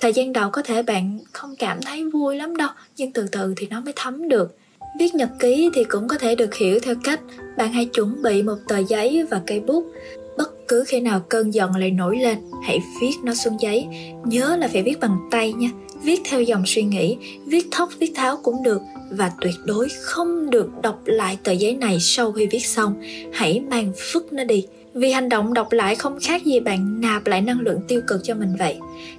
Thời 0.00 0.12
gian 0.12 0.32
đầu 0.32 0.50
có 0.50 0.62
thể 0.62 0.82
bạn 0.82 1.18
không 1.32 1.56
cảm 1.58 1.82
thấy 1.82 2.10
vui 2.10 2.36
lắm 2.36 2.56
đâu, 2.56 2.68
nhưng 2.96 3.12
từ 3.12 3.26
từ 3.32 3.54
thì 3.56 3.66
nó 3.70 3.80
mới 3.80 3.92
thấm 3.96 4.28
được. 4.28 4.56
Viết 4.98 5.14
nhật 5.14 5.30
ký 5.38 5.70
thì 5.74 5.84
cũng 5.84 6.08
có 6.08 6.18
thể 6.18 6.34
được 6.34 6.54
hiểu 6.54 6.78
theo 6.82 6.94
cách 7.04 7.20
bạn 7.56 7.72
hãy 7.72 7.84
chuẩn 7.84 8.22
bị 8.22 8.42
một 8.42 8.56
tờ 8.68 8.78
giấy 8.78 9.26
và 9.30 9.40
cây 9.46 9.60
bút 9.60 9.84
cứ 10.70 10.84
khi 10.86 11.00
nào 11.00 11.20
cơn 11.28 11.54
giận 11.54 11.76
lại 11.76 11.90
nổi 11.90 12.18
lên, 12.18 12.38
hãy 12.62 12.78
viết 13.00 13.12
nó 13.24 13.34
xuống 13.34 13.56
giấy. 13.60 13.86
Nhớ 14.24 14.56
là 14.56 14.68
phải 14.68 14.82
viết 14.82 15.00
bằng 15.00 15.16
tay 15.30 15.52
nha. 15.52 15.70
Viết 16.02 16.20
theo 16.24 16.42
dòng 16.42 16.62
suy 16.66 16.82
nghĩ, 16.82 17.16
viết 17.46 17.66
thóc, 17.70 17.88
viết 17.98 18.12
tháo 18.14 18.36
cũng 18.42 18.62
được. 18.62 18.80
Và 19.10 19.32
tuyệt 19.40 19.54
đối 19.64 19.88
không 20.02 20.50
được 20.50 20.70
đọc 20.82 21.00
lại 21.04 21.38
tờ 21.42 21.52
giấy 21.52 21.74
này 21.76 21.98
sau 22.00 22.32
khi 22.32 22.46
viết 22.46 22.66
xong. 22.66 23.02
Hãy 23.32 23.60
mang 23.70 23.92
vứt 24.14 24.32
nó 24.32 24.44
đi. 24.44 24.66
Vì 24.94 25.12
hành 25.12 25.28
động 25.28 25.54
đọc 25.54 25.72
lại 25.72 25.94
không 25.94 26.18
khác 26.22 26.44
gì 26.44 26.60
bạn 26.60 27.00
nạp 27.00 27.26
lại 27.26 27.40
năng 27.40 27.60
lượng 27.60 27.80
tiêu 27.88 28.00
cực 28.06 28.20
cho 28.24 28.34
mình 28.34 28.56
vậy. 28.58 28.76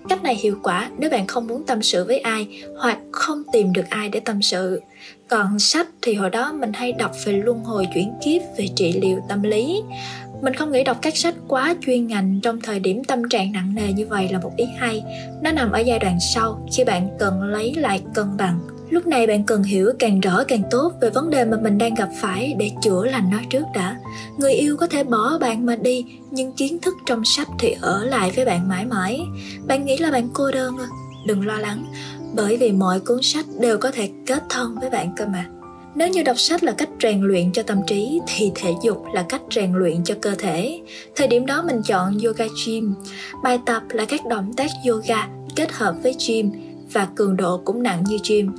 Cách 0.10 0.24
này 0.24 0.36
hiệu 0.36 0.56
quả 0.64 0.90
nếu 0.98 1.10
bạn 1.10 1.28
không 1.28 1.48
muốn 1.48 1.64
tâm 1.64 1.82
sự 1.82 2.04
với 2.04 2.20
ai 2.20 2.48
hoặc 2.78 2.98
không 3.12 3.44
tìm 3.54 3.74
được 3.74 3.86
ai 3.90 4.10
để 4.10 4.20
tâm 4.20 4.42
sự. 4.42 4.82
Còn 5.28 5.60
sách 5.60 5.88
thì 6.02 6.14
hồi 6.14 6.30
đó 6.30 6.54
mình 6.60 6.74
hay 6.74 6.92
đọc 6.92 7.12
về 7.26 7.34
luân 7.34 7.60
hồi 7.60 7.88
chuyển 7.94 8.14
kiếp, 8.26 8.42
về 8.58 8.68
trị 8.76 9.00
liệu 9.02 9.20
tâm 9.30 9.44
lý 9.44 9.82
mình 10.42 10.54
không 10.54 10.72
nghĩ 10.72 10.84
đọc 10.84 10.98
các 11.02 11.18
sách 11.18 11.36
quá 11.48 11.76
chuyên 11.86 12.08
ngành 12.08 12.40
trong 12.44 12.62
thời 12.62 12.80
điểm 12.80 13.04
tâm 13.04 13.30
trạng 13.30 13.52
nặng 13.52 13.74
nề 13.76 13.94
như 13.94 14.08
vậy 14.08 14.30
là 14.32 14.40
một 14.40 14.52
ý 14.58 14.66
hay. 14.78 15.04
Nó 15.42 15.52
nằm 15.52 15.72
ở 15.72 15.80
giai 15.80 16.00
đoạn 16.00 16.18
sau, 16.34 16.68
khi 16.74 16.84
bạn 16.84 17.10
cần 17.20 17.44
lấy 17.44 17.76
lại 17.76 18.02
cân 18.14 18.38
bằng. 18.38 18.60
Lúc 18.90 19.08
này 19.08 19.28
bạn 19.28 19.44
cần 19.44 19.64
hiểu 19.64 19.92
càng 20.00 20.20
rõ 20.20 20.44
càng 20.48 20.64
tốt 20.72 20.94
về 21.02 21.10
vấn 21.10 21.30
đề 21.30 21.46
mà 21.46 21.58
mình 21.62 21.78
đang 21.78 21.94
gặp 21.94 22.10
phải 22.22 22.56
để 22.58 22.72
chữa 22.84 23.06
lành 23.06 23.30
nó 23.32 23.38
trước 23.50 23.64
đã. 23.76 23.96
Người 24.38 24.54
yêu 24.54 24.78
có 24.78 24.88
thể 24.88 25.04
bỏ 25.04 25.38
bạn 25.38 25.66
mà 25.66 25.76
đi, 25.76 26.06
nhưng 26.32 26.54
kiến 26.54 26.80
thức 26.82 26.94
trong 27.06 27.26
sách 27.26 27.48
thì 27.60 27.76
ở 27.82 28.06
lại 28.06 28.32
với 28.36 28.46
bạn 28.46 28.70
mãi 28.70 28.86
mãi. 28.86 29.22
Bạn 29.68 29.86
nghĩ 29.86 29.98
là 29.98 30.12
bạn 30.12 30.30
cô 30.34 30.52
đơn 30.52 30.78
à? 30.78 30.88
Đừng 31.28 31.48
lo 31.48 31.58
lắng, 31.58 31.86
bởi 32.36 32.58
vì 32.58 32.72
mọi 32.72 33.00
cuốn 33.00 33.20
sách 33.22 33.46
đều 33.60 33.78
có 33.78 33.92
thể 33.92 34.10
kết 34.26 34.44
thân 34.50 34.76
với 34.80 34.90
bạn 34.90 35.14
cơ 35.18 35.26
mà 35.26 35.46
nếu 35.96 36.08
như 36.08 36.24
đọc 36.24 36.40
sách 36.40 36.64
là 36.64 36.72
cách 36.72 36.90
rèn 37.02 37.22
luyện 37.22 37.52
cho 37.52 37.64
tâm 37.64 37.78
trí, 37.88 38.20
thì 38.28 38.52
thể 38.56 38.74
dục 38.84 39.04
là 39.14 39.26
cách 39.30 39.42
rèn 39.52 39.74
luyện 39.74 40.04
cho 40.04 40.16
cơ 40.22 40.36
thể. 40.36 40.82
Thời 41.16 41.28
điểm 41.28 41.46
đó 41.46 41.64
mình 41.68 41.82
chọn 41.86 42.18
yoga 42.26 42.46
gym. 42.66 42.94
Bài 43.44 43.60
tập 43.66 43.84
là 43.90 44.06
các 44.06 44.26
động 44.30 44.54
tác 44.58 44.70
yoga 44.88 45.28
kết 45.56 45.72
hợp 45.72 45.96
với 46.04 46.16
gym 46.28 46.52
và 46.94 47.08
cường 47.16 47.38
độ 47.38 47.62
cũng 47.66 47.84
nặng 47.84 48.04
như 48.08 48.18
gym. 48.30 48.52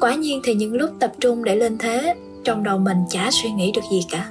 Quả 0.00 0.14
nhiên 0.14 0.40
thì 0.44 0.54
những 0.54 0.74
lúc 0.74 0.90
tập 1.00 1.12
trung 1.20 1.44
để 1.44 1.56
lên 1.56 1.78
thế, 1.78 2.14
trong 2.44 2.64
đầu 2.64 2.78
mình 2.78 2.98
chả 3.10 3.30
suy 3.30 3.50
nghĩ 3.50 3.72
được 3.72 3.82
gì 3.92 4.00
cả. 4.10 4.30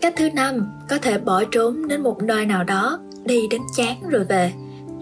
Cách 0.00 0.14
thứ 0.16 0.30
năm, 0.30 0.66
có 0.88 0.98
thể 0.98 1.18
bỏ 1.18 1.44
trốn 1.44 1.88
đến 1.88 2.02
một 2.02 2.22
nơi 2.22 2.46
nào 2.46 2.64
đó, 2.64 2.98
đi 3.24 3.40
đến 3.50 3.62
chán 3.76 3.96
rồi 4.08 4.24
về 4.24 4.52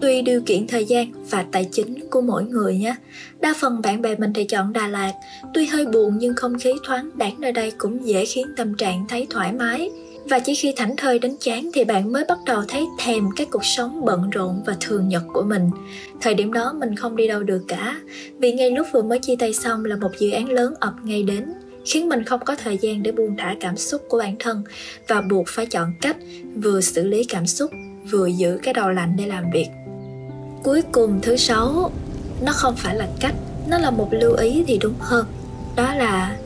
tùy 0.01 0.21
điều 0.21 0.41
kiện 0.41 0.67
thời 0.67 0.85
gian 0.85 1.11
và 1.29 1.45
tài 1.51 1.69
chính 1.71 2.09
của 2.09 2.21
mỗi 2.21 2.43
người 2.43 2.77
nhé. 2.77 2.95
Đa 3.39 3.53
phần 3.61 3.81
bạn 3.81 4.01
bè 4.01 4.15
mình 4.15 4.33
thì 4.33 4.43
chọn 4.43 4.73
Đà 4.73 4.87
Lạt, 4.87 5.13
tuy 5.53 5.65
hơi 5.65 5.85
buồn 5.85 6.17
nhưng 6.17 6.35
không 6.35 6.59
khí 6.59 6.73
thoáng 6.83 7.09
đãng 7.15 7.35
nơi 7.39 7.51
đây 7.51 7.71
cũng 7.77 8.07
dễ 8.07 8.25
khiến 8.25 8.47
tâm 8.57 8.75
trạng 8.75 9.05
thấy 9.09 9.27
thoải 9.29 9.53
mái. 9.53 9.89
Và 10.29 10.39
chỉ 10.39 10.55
khi 10.55 10.73
thảnh 10.75 10.95
thơi 10.95 11.19
đến 11.19 11.35
chán 11.39 11.69
thì 11.73 11.83
bạn 11.83 12.11
mới 12.11 12.23
bắt 12.29 12.37
đầu 12.45 12.63
thấy 12.67 12.85
thèm 12.99 13.23
cái 13.35 13.47
cuộc 13.51 13.65
sống 13.65 14.05
bận 14.05 14.29
rộn 14.29 14.63
và 14.65 14.75
thường 14.79 15.07
nhật 15.07 15.23
của 15.33 15.41
mình. 15.43 15.69
Thời 16.21 16.33
điểm 16.33 16.53
đó 16.53 16.73
mình 16.79 16.95
không 16.95 17.15
đi 17.15 17.27
đâu 17.27 17.43
được 17.43 17.61
cả, 17.67 17.99
vì 18.39 18.51
ngay 18.53 18.71
lúc 18.71 18.87
vừa 18.93 19.01
mới 19.01 19.19
chia 19.19 19.35
tay 19.39 19.53
xong 19.53 19.85
là 19.85 19.95
một 19.95 20.11
dự 20.19 20.31
án 20.31 20.49
lớn 20.49 20.73
ập 20.79 20.93
ngay 21.03 21.23
đến, 21.23 21.53
khiến 21.85 22.09
mình 22.09 22.23
không 22.23 22.39
có 22.45 22.55
thời 22.55 22.77
gian 22.81 23.03
để 23.03 23.11
buông 23.11 23.35
thả 23.37 23.55
cảm 23.59 23.77
xúc 23.77 24.01
của 24.09 24.17
bản 24.17 24.35
thân 24.39 24.63
và 25.07 25.21
buộc 25.21 25.47
phải 25.47 25.65
chọn 25.65 25.93
cách 26.01 26.17
vừa 26.55 26.81
xử 26.81 27.07
lý 27.07 27.23
cảm 27.23 27.47
xúc 27.47 27.71
vừa 28.11 28.27
giữ 28.27 28.59
cái 28.63 28.73
đầu 28.73 28.89
lạnh 28.89 29.15
để 29.17 29.25
làm 29.27 29.43
việc 29.53 29.67
cuối 30.65 30.81
cùng 30.91 31.19
thứ 31.21 31.35
sáu. 31.37 31.91
Nó 32.41 32.51
không 32.51 32.75
phải 32.75 32.95
là 32.95 33.07
cách, 33.19 33.35
nó 33.67 33.77
là 33.77 33.91
một 33.91 34.07
lưu 34.11 34.33
ý 34.33 34.63
thì 34.67 34.77
đúng 34.77 34.93
hơn. 34.99 35.25
Đó 35.75 35.93
là 35.93 36.37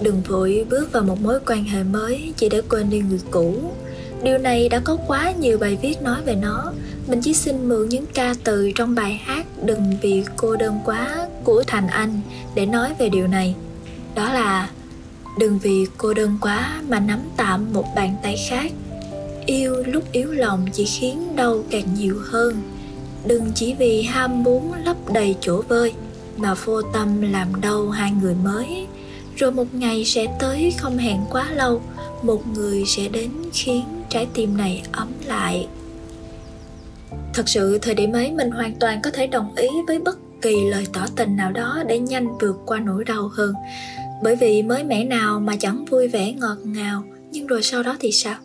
đừng 0.00 0.22
vội 0.28 0.66
bước 0.70 0.92
vào 0.92 1.02
một 1.02 1.20
mối 1.22 1.38
quan 1.46 1.64
hệ 1.64 1.82
mới 1.82 2.32
chỉ 2.36 2.48
để 2.48 2.62
quên 2.68 2.90
đi 2.90 2.98
người 2.98 3.20
cũ. 3.30 3.54
Điều 4.22 4.38
này 4.38 4.68
đã 4.68 4.80
có 4.84 4.96
quá 5.06 5.30
nhiều 5.30 5.58
bài 5.58 5.78
viết 5.82 6.02
nói 6.02 6.22
về 6.24 6.34
nó. 6.34 6.72
Mình 7.06 7.20
chỉ 7.22 7.34
xin 7.34 7.68
mượn 7.68 7.88
những 7.88 8.06
ca 8.14 8.34
từ 8.44 8.72
trong 8.74 8.94
bài 8.94 9.20
hát 9.24 9.46
đừng 9.62 9.96
vì 10.02 10.24
cô 10.36 10.56
đơn 10.56 10.78
quá 10.84 11.28
của 11.44 11.62
thành 11.66 11.86
anh 11.86 12.20
để 12.54 12.66
nói 12.66 12.94
về 12.98 13.08
điều 13.08 13.26
này. 13.26 13.54
Đó 14.14 14.32
là 14.32 14.70
đừng 15.38 15.58
vì 15.58 15.86
cô 15.98 16.14
đơn 16.14 16.38
quá 16.40 16.82
mà 16.88 17.00
nắm 17.00 17.20
tạm 17.36 17.72
một 17.72 17.84
bàn 17.96 18.16
tay 18.22 18.36
khác. 18.48 18.72
Yêu 19.46 19.82
lúc 19.86 20.12
yếu 20.12 20.32
lòng 20.32 20.66
chỉ 20.72 20.84
khiến 20.84 21.36
đau 21.36 21.62
càng 21.70 21.94
nhiều 21.94 22.16
hơn 22.30 22.62
đừng 23.26 23.52
chỉ 23.54 23.74
vì 23.74 24.02
ham 24.02 24.42
muốn 24.42 24.72
lấp 24.84 24.96
đầy 25.12 25.36
chỗ 25.40 25.62
vơi, 25.68 25.92
mà 26.36 26.54
vô 26.54 26.82
tâm 26.82 27.32
làm 27.32 27.60
đau 27.60 27.90
hai 27.90 28.12
người 28.22 28.34
mới. 28.34 28.86
Rồi 29.36 29.52
một 29.52 29.74
ngày 29.74 30.04
sẽ 30.04 30.26
tới 30.38 30.74
không 30.78 30.98
hẹn 30.98 31.20
quá 31.30 31.50
lâu, 31.50 31.82
một 32.22 32.46
người 32.54 32.84
sẽ 32.86 33.08
đến 33.08 33.30
khiến 33.52 33.84
trái 34.08 34.26
tim 34.34 34.56
này 34.56 34.82
ấm 34.92 35.08
lại. 35.24 35.68
Thật 37.34 37.48
sự, 37.48 37.78
thời 37.78 37.94
điểm 37.94 38.12
ấy 38.12 38.32
mình 38.32 38.50
hoàn 38.50 38.74
toàn 38.74 39.00
có 39.02 39.10
thể 39.10 39.26
đồng 39.26 39.54
ý 39.54 39.68
với 39.86 39.98
bất 39.98 40.18
kỳ 40.42 40.64
lời 40.70 40.86
tỏ 40.92 41.06
tình 41.16 41.36
nào 41.36 41.52
đó 41.52 41.82
để 41.86 41.98
nhanh 41.98 42.38
vượt 42.38 42.56
qua 42.66 42.78
nỗi 42.78 43.04
đau 43.04 43.30
hơn. 43.34 43.54
Bởi 44.22 44.36
vì 44.36 44.62
mới 44.62 44.84
mẻ 44.84 45.04
nào 45.04 45.40
mà 45.40 45.56
chẳng 45.56 45.84
vui 45.84 46.08
vẻ 46.08 46.32
ngọt 46.32 46.56
ngào, 46.64 47.02
nhưng 47.30 47.46
rồi 47.46 47.62
sau 47.62 47.82
đó 47.82 47.96
thì 48.00 48.12
sao? 48.12 48.36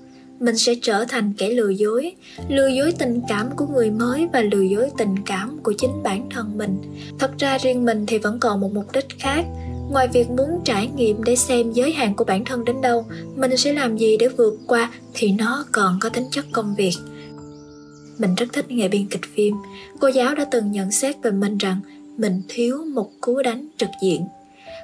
Mình 0.42 0.58
sẽ 0.58 0.76
trở 0.82 1.06
thành 1.06 1.34
kẻ 1.38 1.50
lừa 1.50 1.70
dối 1.70 2.12
lừa 2.50 2.68
dối 2.68 2.94
tình 3.00 3.22
cảm 3.28 3.50
của 3.56 3.66
người 3.68 3.92
mới 3.92 4.28
và 4.34 4.42
lừa 4.42 4.62
dối 4.62 4.90
tình 4.98 5.16
cảm 5.26 5.60
của 5.64 5.74
chính 5.78 6.04
bản 6.04 6.30
thân 6.30 6.58
mình. 6.58 6.82
Thật 7.20 7.32
ra 7.38 7.58
riêng 7.58 7.86
mình 7.86 8.06
thì 8.06 8.18
vẫn 8.18 8.40
còn 8.40 8.62
một 8.62 8.74
mục 8.74 8.86
đích 8.94 9.06
khác. 9.20 9.46
Ngoài 9.92 10.08
việc 10.08 10.30
muốn 10.30 10.50
trải 10.66 10.88
nghiệm 10.96 11.24
để 11.24 11.36
xem 11.36 11.72
giới 11.72 11.92
hạn 11.92 12.16
của 12.16 12.24
bản 12.24 12.46
thân 12.46 12.66
đến 12.66 12.82
đâu, 12.82 13.06
mình 13.36 13.58
sẽ 13.58 13.74
làm 13.74 13.98
gì 13.98 14.18
để 14.18 14.28
vượt 14.28 14.60
qua 14.68 14.92
thì 15.14 15.32
nó 15.32 15.66
còn 15.72 15.98
có 16.02 16.10
tính 16.10 16.26
chất 16.32 16.46
công 16.52 16.76
việc. 16.76 16.94
Mình 18.18 18.36
rất 18.36 18.46
thích 18.54 18.72
nghề 18.72 18.88
biên 18.88 19.08
kịch 19.08 19.26
phim. 19.36 19.56
Cô 20.00 20.08
giáo 20.08 20.36
đã 20.36 20.46
từng 20.52 20.72
nhận 20.72 20.92
xét 20.92 21.16
về 21.24 21.32
mình 21.32 21.58
rằng 21.58 21.80
mình 22.18 22.42
thiếu 22.48 22.86
một 22.94 23.12
cú 23.22 23.42
đánh 23.42 23.68
trực 23.78 23.90
diện 24.04 24.22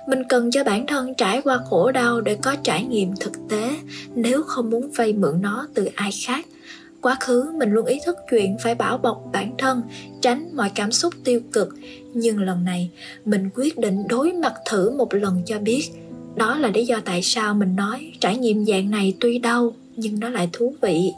mình 0.08 0.24
cần 0.30 0.52
cho 0.52 0.63
bản 0.63 0.88
thân 0.88 1.13
trải 1.15 1.41
qua 1.41 1.60
khổ 1.70 1.91
đau 1.91 2.22
để 2.22 2.36
có 2.36 2.56
trải 2.63 2.84
nghiệm 2.84 3.15
thực 3.20 3.34
tế, 3.50 3.70
nếu 4.15 4.43
không 4.43 4.70
muốn 4.70 4.91
vay 4.91 5.13
mượn 5.13 5.41
nó 5.41 5.67
từ 5.74 5.89
ai 5.96 6.12
khác. 6.26 6.46
Quá 7.02 7.17
khứ 7.20 7.52
mình 7.58 7.72
luôn 7.72 7.86
ý 7.86 8.00
thức 8.06 8.17
chuyện 8.32 8.58
phải 8.63 8.76
bảo 8.76 8.98
bọc 8.98 9.24
bản 9.34 9.52
thân, 9.58 9.82
tránh 10.22 10.50
mọi 10.56 10.72
cảm 10.76 10.91
xúc 10.91 11.13
tiêu 11.24 11.41
cực. 11.52 11.70
Nhưng 12.13 12.39
lần 12.39 12.63
này, 12.63 12.89
mình 13.26 13.50
quyết 13.56 13.78
định 13.78 14.08
đối 14.08 14.34
mặt 14.34 14.54
thử 14.70 14.89
một 14.89 15.13
lần 15.13 15.41
cho 15.46 15.60
biết. 15.60 15.84
Đó 16.36 16.58
là 16.58 16.70
lý 16.70 16.86
do 16.86 17.00
tại 17.06 17.22
sao 17.24 17.54
mình 17.54 17.76
nói 17.76 18.12
trải 18.20 18.38
nghiệm 18.38 18.65
dạng 18.65 18.91
này 18.91 19.13
tuy 19.20 19.39
đau, 19.39 19.74
nhưng 19.96 20.20
nó 20.20 20.30
lại 20.30 20.50
thú 20.54 20.76
vị. 20.82 21.12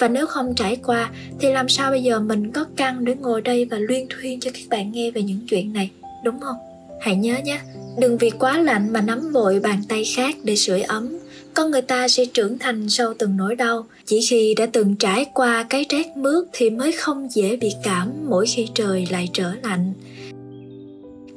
Và 0.00 0.08
nếu 0.08 0.26
không 0.26 0.54
trải 0.54 0.76
qua, 0.76 1.10
thì 1.40 1.52
làm 1.52 1.68
sao 1.68 1.90
bây 1.90 2.02
giờ 2.02 2.20
mình 2.20 2.52
có 2.52 2.64
căng 2.76 3.04
để 3.04 3.14
ngồi 3.14 3.40
đây 3.40 3.64
và 3.64 3.78
luyên 3.78 4.06
thuyên 4.10 4.40
cho 4.40 4.50
các 4.54 4.62
bạn 4.70 4.92
nghe 4.92 5.10
về 5.10 5.22
những 5.22 5.40
chuyện 5.48 5.72
này, 5.72 5.90
đúng 6.24 6.40
không? 6.40 6.56
Hãy 7.02 7.16
nhớ 7.16 7.36
nhé, 7.44 7.60
đừng 7.98 8.18
vì 8.18 8.30
quá 8.30 8.58
lạnh 8.58 8.92
mà 8.92 9.00
nắm 9.00 9.32
vội 9.32 9.60
bàn 9.60 9.82
tay 9.88 10.04
khác 10.16 10.36
để 10.42 10.56
sưởi 10.56 10.82
ấm. 10.82 11.18
Con 11.54 11.70
người 11.70 11.82
ta 11.82 12.08
sẽ 12.08 12.24
trưởng 12.24 12.58
thành 12.58 12.88
sau 12.88 13.14
từng 13.18 13.36
nỗi 13.36 13.56
đau. 13.56 13.86
Chỉ 14.06 14.20
khi 14.28 14.54
đã 14.54 14.66
từng 14.72 14.96
trải 14.96 15.26
qua 15.34 15.62
cái 15.62 15.86
rét 15.88 16.06
mướt 16.16 16.44
thì 16.52 16.70
mới 16.70 16.92
không 16.92 17.28
dễ 17.30 17.56
bị 17.56 17.72
cảm 17.82 18.12
mỗi 18.28 18.46
khi 18.46 18.68
trời 18.74 19.06
lại 19.10 19.28
trở 19.32 19.52
lạnh. 19.62 19.92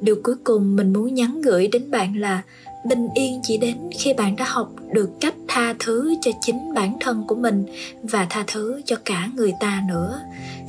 Điều 0.02 0.16
cuối 0.24 0.36
cùng 0.44 0.76
mình 0.76 0.94
muốn 0.94 1.14
nhắn 1.14 1.42
gửi 1.42 1.68
đến 1.68 1.92
bạn 1.92 2.18
là, 2.18 2.42
bình 2.90 3.08
yên 3.16 3.40
chỉ 3.44 3.58
đến 3.58 3.78
khi 4.00 4.14
bạn 4.14 4.36
đã 4.36 4.46
học 4.48 4.74
được 4.94 5.10
cách 5.20 5.36
tha 5.48 5.76
thứ 5.80 6.16
cho 6.22 6.32
chính 6.42 6.74
bản 6.74 6.98
thân 7.00 7.24
của 7.28 7.36
mình 7.36 7.66
và 8.04 8.28
tha 8.30 8.44
thứ 8.48 8.82
cho 8.86 8.96
cả 9.06 9.30
người 9.36 9.54
ta 9.60 9.84
nữa. 9.88 10.22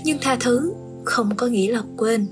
Nhưng 0.05 0.19
tha 0.21 0.37
thứ 0.41 0.73
không 1.05 1.31
có 1.37 1.47
nghĩa 1.47 1.73
là 1.73 1.83
quên. 1.97 2.27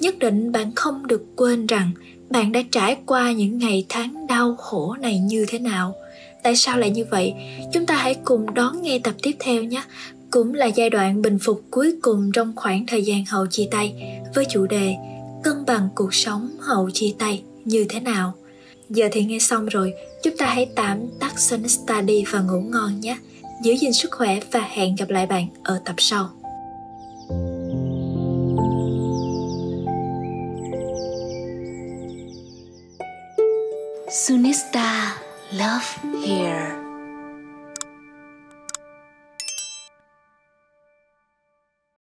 Nhất 0.00 0.18
định 0.18 0.52
bạn 0.52 0.72
không 0.74 1.06
được 1.06 1.36
quên 1.36 1.66
rằng 1.66 1.90
bạn 2.30 2.52
đã 2.52 2.60
trải 2.70 2.96
qua 3.06 3.32
những 3.32 3.58
ngày 3.58 3.86
tháng 3.88 4.26
đau 4.26 4.56
khổ 4.56 4.96
này 5.00 5.18
như 5.18 5.46
thế 5.48 5.58
nào? 5.58 5.94
Tại 6.42 6.56
sao 6.56 6.78
lại 6.78 6.90
như 6.90 7.04
vậy? 7.10 7.34
Chúng 7.72 7.86
ta 7.86 7.96
hãy 7.96 8.14
cùng 8.24 8.54
đón 8.54 8.82
nghe 8.82 8.98
tập 8.98 9.14
tiếp 9.22 9.36
theo 9.40 9.62
nhé. 9.62 9.82
Cũng 10.30 10.54
là 10.54 10.66
giai 10.66 10.90
đoạn 10.90 11.22
bình 11.22 11.38
phục 11.38 11.62
cuối 11.70 11.94
cùng 12.02 12.32
trong 12.32 12.52
khoảng 12.56 12.86
thời 12.86 13.02
gian 13.02 13.24
hậu 13.24 13.46
chia 13.46 13.68
tay, 13.70 13.94
với 14.34 14.44
chủ 14.50 14.66
đề 14.66 14.94
cân 15.42 15.54
bằng 15.66 15.88
cuộc 15.94 16.14
sống 16.14 16.50
hậu 16.60 16.90
chia 16.90 17.14
tay 17.18 17.42
như 17.64 17.86
thế 17.88 18.00
nào? 18.00 18.34
Giờ 18.90 19.08
thì 19.12 19.24
nghe 19.24 19.38
xong 19.38 19.66
rồi, 19.66 19.94
chúng 20.22 20.36
ta 20.36 20.46
hãy 20.46 20.68
tạm 20.74 20.98
tắt 21.20 21.40
Sonesta 21.40 22.00
đi 22.00 22.24
và 22.30 22.40
ngủ 22.40 22.60
ngon 22.60 23.00
nhé. 23.00 23.16
Giữ 23.62 23.72
gìn 23.72 23.92
sức 23.92 24.10
khỏe 24.12 24.40
và 24.52 24.60
hẹn 24.60 24.96
gặp 24.96 25.10
lại 25.10 25.26
bạn 25.26 25.46
ở 25.62 25.80
tập 25.84 25.94
sau. 25.98 26.30
Sunista 34.14 35.18
Love 35.50 35.98
Here 36.22 36.83